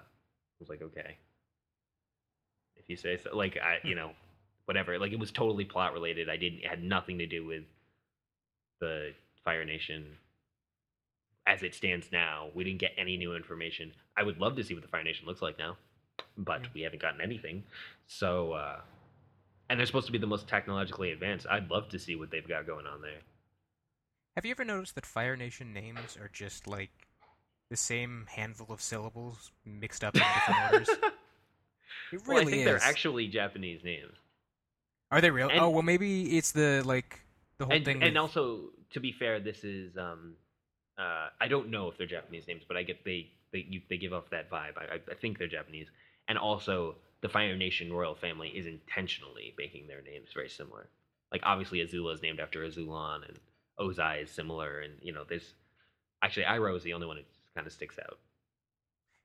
[0.58, 1.16] was like, okay,
[2.76, 3.34] if you say so.
[3.36, 4.10] Like I, you know,
[4.66, 4.98] whatever.
[4.98, 6.28] Like it was totally plot related.
[6.28, 7.64] I didn't it had nothing to do with
[8.80, 9.12] the
[9.44, 10.04] Fire Nation
[11.46, 12.48] as it stands now.
[12.54, 13.92] We didn't get any new information.
[14.16, 15.76] I would love to see what the Fire Nation looks like now,
[16.36, 16.68] but Yeah.
[16.74, 17.64] we haven't gotten anything.
[18.06, 18.80] So, uh,
[19.68, 21.46] and they're supposed to be the most technologically advanced.
[21.50, 23.20] I'd love to see what they've got going on there.
[24.36, 26.90] Have you ever noticed that Fire Nation names are just like
[27.70, 30.88] the same handful of syllables mixed up in different orders?
[30.88, 32.64] It well, really I think is.
[32.66, 34.12] they're actually Japanese names.
[35.12, 35.48] Are they real?
[35.50, 37.20] and- oh well, maybe it's the like
[37.58, 38.02] the whole and, thing.
[38.02, 40.34] and with- also to be fair this is um
[40.98, 43.96] uh i don't know if they're japanese names but i get they they you, they
[43.96, 45.88] give off that vibe I, I- think they're japanese
[46.28, 50.88] and also the fire nation royal family is intentionally making their names very similar
[51.32, 53.38] like obviously azula is named after azulon and
[53.80, 55.54] ozai is similar and you know there's
[56.22, 57.22] actually iroh is the only one who
[57.54, 58.18] kind of sticks out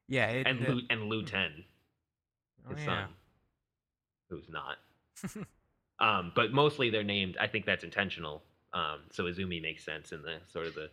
[0.10, 1.66] yeah, it, and the- Lu, and lu ten
[2.66, 2.86] oh, his yeah.
[2.86, 3.08] son
[4.30, 4.78] who's not
[6.00, 7.38] um, but mostly they're named.
[7.40, 8.44] I think that's intentional.
[8.74, 10.90] Um, so Izumi makes sense in the sort of the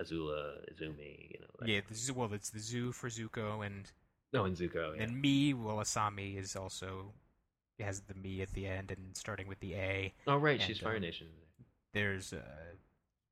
[0.00, 1.46] Azula, Izumi, you know.
[1.60, 3.90] that- yeah, the zoo, well, it's the zoo for Zuko, and
[4.32, 4.96] No, and Zuko.
[4.96, 5.04] Yeah.
[5.04, 7.12] and Mi, well, Asami is also
[7.80, 10.12] has the Mi at the end, and starting with the A.
[10.26, 10.58] oh, right.
[10.60, 11.28] and, She's Fire um, Nation.
[11.94, 12.42] There's uh,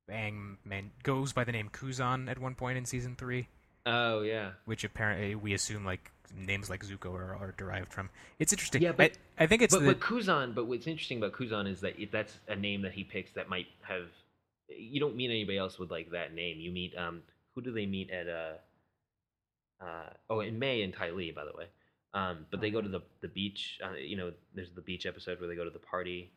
[0.09, 3.47] Aang man goes by the name Kuzon at one point in season three,
[3.85, 4.51] Oh, yeah.
[4.65, 8.09] which apparently we assume like names like Zuko are, are derived from.
[8.39, 8.81] It's interesting.
[8.81, 10.53] Yeah, but- I, I think it's but, the but Kuzon.
[10.55, 13.49] But what's interesting about Kuzon is that if that's a name that he picks that
[13.49, 14.07] might have.
[14.69, 16.59] You don't meet anybody else with like that name.
[16.59, 17.21] You meet um.
[17.55, 18.53] Who do they meet at uh?
[19.79, 21.65] Uh, oh, in Mai and Ty Lee, by the way.
[22.13, 23.79] Um, but they go to the the beach.
[23.83, 26.31] Uh, you know, there's the beach episode where they go to the party.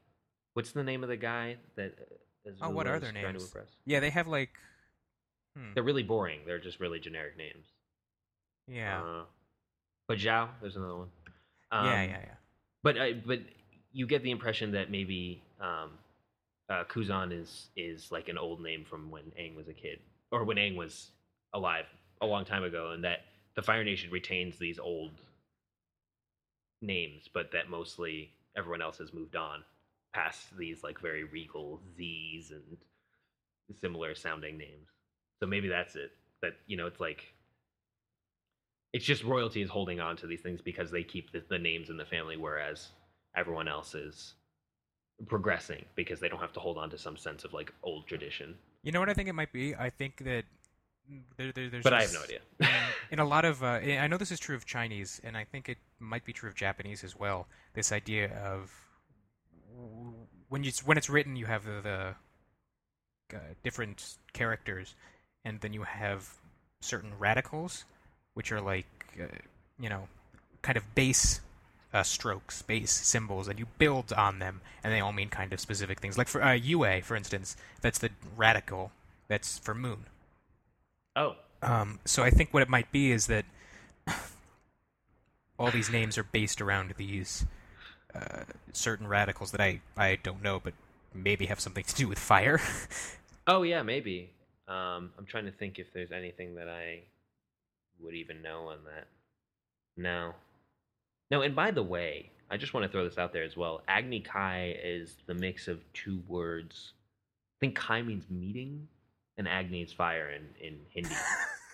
[0.55, 1.95] What's the name of the guy that?
[2.01, 2.14] Uh,
[2.62, 3.55] Oh, what are their trying to names?
[3.84, 4.49] yeah they have like
[5.55, 6.41] hmm, They're really boring.
[6.47, 7.66] They're just really generic names.
[8.66, 9.22] yeah Uh,
[10.11, 11.08] but Zhao, there's another one.
[11.70, 12.34] Um, yeah yeah yeah.
[12.82, 13.38] But I, but
[13.92, 15.90] you get the impression that maybe um,
[16.68, 20.00] uh, Kuzon is is like an old name from when Aang was a kid,
[20.32, 21.11] or when Aang was
[21.54, 21.84] alive
[22.20, 23.20] a long time ago, and that
[23.54, 25.12] the Fire Nation retains these old
[26.82, 29.62] names, but that mostly everyone else has moved on
[30.12, 34.88] past these like very regal Z's and similar sounding names.
[35.38, 36.11] So maybe that's it.
[36.42, 37.32] That you know, it's like
[38.93, 41.91] it's just royalty is holding on to these things because they keep the, the names
[41.91, 42.88] in the family, whereas
[43.36, 44.34] everyone else is
[45.28, 48.57] progressing because they don't have to hold on to some sense of like old tradition.
[48.82, 49.74] You know what I think it might be?
[49.74, 50.45] I think that
[51.36, 52.41] there, there, there's But I have no idea.
[53.11, 55.68] in a lot of uh, I know this is true of Chinese, and I think
[55.68, 57.47] it might be true of Japanese as well.
[57.74, 58.72] This idea of
[60.49, 64.95] when you when it's written, you have the, the uh, different characters,
[65.45, 66.28] and then you have
[66.80, 67.84] certain radicals,
[68.35, 68.87] which are like
[69.20, 69.26] uh,
[69.78, 70.09] you know,
[70.62, 71.41] kind of base
[71.93, 75.61] uh, strokes, base symbols, and you build on them, and they all mean kind of
[75.61, 76.16] specific things.
[76.16, 78.93] Like for uh, Yue, for instance, that's the radical.
[79.28, 80.07] That's for moon.
[81.16, 83.44] oh, Um, so I think what it might be is that
[85.59, 87.47] all these names are based around these
[88.15, 88.43] uh,
[88.73, 90.74] certain radicals that I, I don't know, but
[91.15, 92.61] maybe have something to do with fire.
[93.47, 94.31] oh yeah, maybe.
[94.66, 97.02] Um, I'm trying to think if there's anything that I
[98.02, 99.06] would even know on that.
[99.97, 100.32] No,
[101.31, 101.43] no.
[101.43, 103.82] And by the way, I just want to throw this out there as well.
[103.89, 106.93] Agni Kai is the mix of two words.
[107.59, 108.89] I think Kai means meeting,
[109.36, 111.14] and Agni is fire in in Hindi.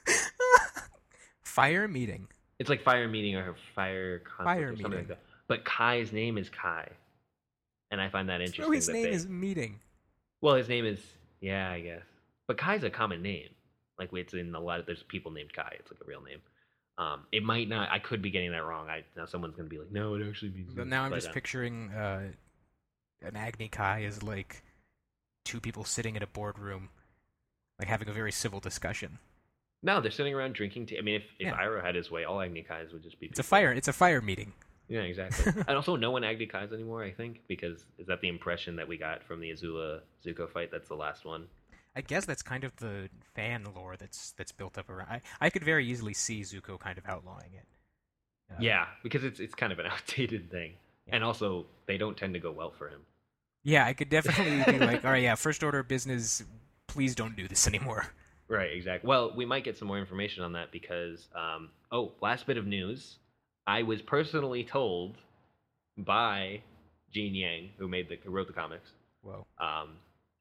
[1.44, 2.26] fire meeting.
[2.58, 4.98] It's like fire meeting or fire conflict Fire or something meeting.
[4.98, 5.18] like that.
[5.48, 6.88] But Kai's name is Kai,
[7.90, 8.64] and I find that interesting.
[8.64, 9.78] Oh, his that name they- is meeting.
[10.40, 11.00] well, his name is
[11.40, 12.02] yeah, I guess.
[12.48, 13.48] But Kai's a common name.
[13.98, 15.76] Like it's in a lot of there's people named Kai.
[15.78, 16.40] It's like a real name.
[16.98, 17.90] Um, it might not.
[17.90, 18.88] I could be getting that wrong.
[18.88, 20.72] I now someone's gonna be like, no, it actually means.
[20.74, 22.28] But now I'm But, just uh, picturing uh,
[23.22, 24.62] an Agni Kai as like
[25.44, 26.88] two people sitting in a boardroom,
[27.78, 29.18] like having a very civil discussion.
[29.82, 30.98] No, they're sitting around drinking tea.
[30.98, 31.56] I mean, if if Yeah.
[31.56, 33.26] Iroh had his way, all Agni Kais would just be.
[33.26, 33.72] It's a fire.
[33.72, 34.52] It's a fire meeting.
[34.88, 35.52] Yeah, exactly.
[35.68, 37.02] and also, no one Agni Kais anymore.
[37.02, 40.70] I think because is that the impression that we got from the Azula Zuko fight?
[40.70, 41.46] That's the last one.
[41.96, 45.08] I guess that's kind of the fan lore that's that's built up around.
[45.08, 47.66] I, I could very easily see Zuko kind of outlawing it.
[48.50, 50.74] Uh, Yeah, because it's it's kind of an outdated thing,
[51.08, 53.00] and also they don't tend to go well for him.
[53.64, 56.44] Yeah, I could definitely be like, all right, yeah, first order of business,
[56.86, 58.06] please don't do this anymore.
[58.48, 59.08] Right, exactly.
[59.08, 62.64] Well, we might get some more information on that because, um, oh, last bit of
[62.64, 63.16] news.
[63.66, 65.16] I was personally told
[65.98, 66.62] by
[67.12, 68.88] Gene Yang, who made the who wrote the comics.
[69.22, 69.44] Whoa.
[69.58, 69.96] Um,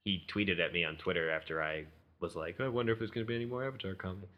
[0.06, 1.84] he tweeted at me on Twitter after I
[2.22, 4.32] was like, I wonder if there's going to be any more Avatar comics.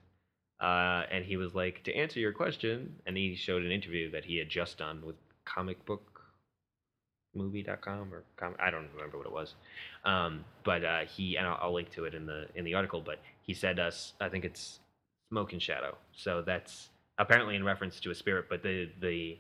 [0.60, 4.26] Uh, and he was like, to answer your question, and he showed an interview that
[4.26, 5.16] he had just done with
[5.46, 9.54] comicbookmovie.com or com- I don't remember what it was.
[10.04, 13.02] Um, but uh, he and I'll, I'll link to it in the in the article.
[13.02, 14.80] But he said us, I think it's
[15.30, 15.96] Smoke and Shadow.
[16.14, 16.90] So that's
[17.20, 19.38] apparently in reference to a spirit, but the the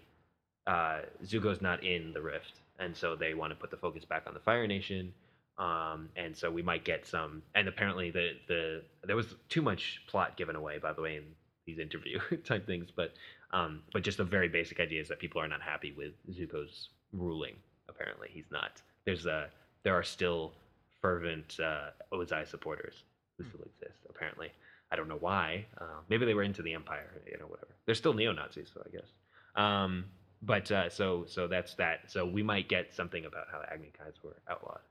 [0.68, 4.28] uh, Zuko's not in the rift, and so they want to put the focus back
[4.28, 5.14] on the Fire Nation.
[5.58, 7.42] Um, and so we might get some.
[7.56, 11.24] And apparently, the the there was too much plot given away, by the way, in
[11.66, 12.90] these interview type things.
[12.96, 13.14] But
[13.52, 16.90] um, but just the very basic idea is that people are not happy with Zuko's
[17.12, 17.56] ruling.
[17.90, 18.82] Apparently, he's not.
[19.06, 19.50] There's a
[19.84, 20.54] there are still
[21.02, 23.04] fervent uh, Ozai supporters
[23.38, 24.00] who still exist.
[24.10, 24.52] Apparently,
[24.92, 25.66] I don't know why.
[25.80, 27.72] Uh, maybe they were into the Empire, you know, whatever.
[27.86, 29.08] They're still neo Nazis, so I guess.
[29.56, 30.06] Um,
[30.42, 32.12] but uh, so so that's that.
[32.12, 34.82] So we might get something about how Agni Kais were outlawed.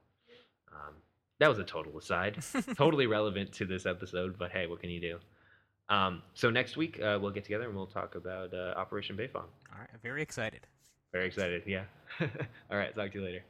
[0.73, 0.95] Um,
[1.39, 2.39] that was a total aside,
[2.77, 4.39] totally relevant to this episode.
[4.39, 5.19] But hey, what can you do?
[5.89, 9.45] Um, so next week uh, we'll get together and we'll talk about uh, Operation Beifong.
[9.73, 10.67] All right, very excited.
[11.13, 11.63] Very excited.
[11.67, 11.85] Yeah.
[12.21, 12.95] All right.
[12.95, 13.45] Talk to you later.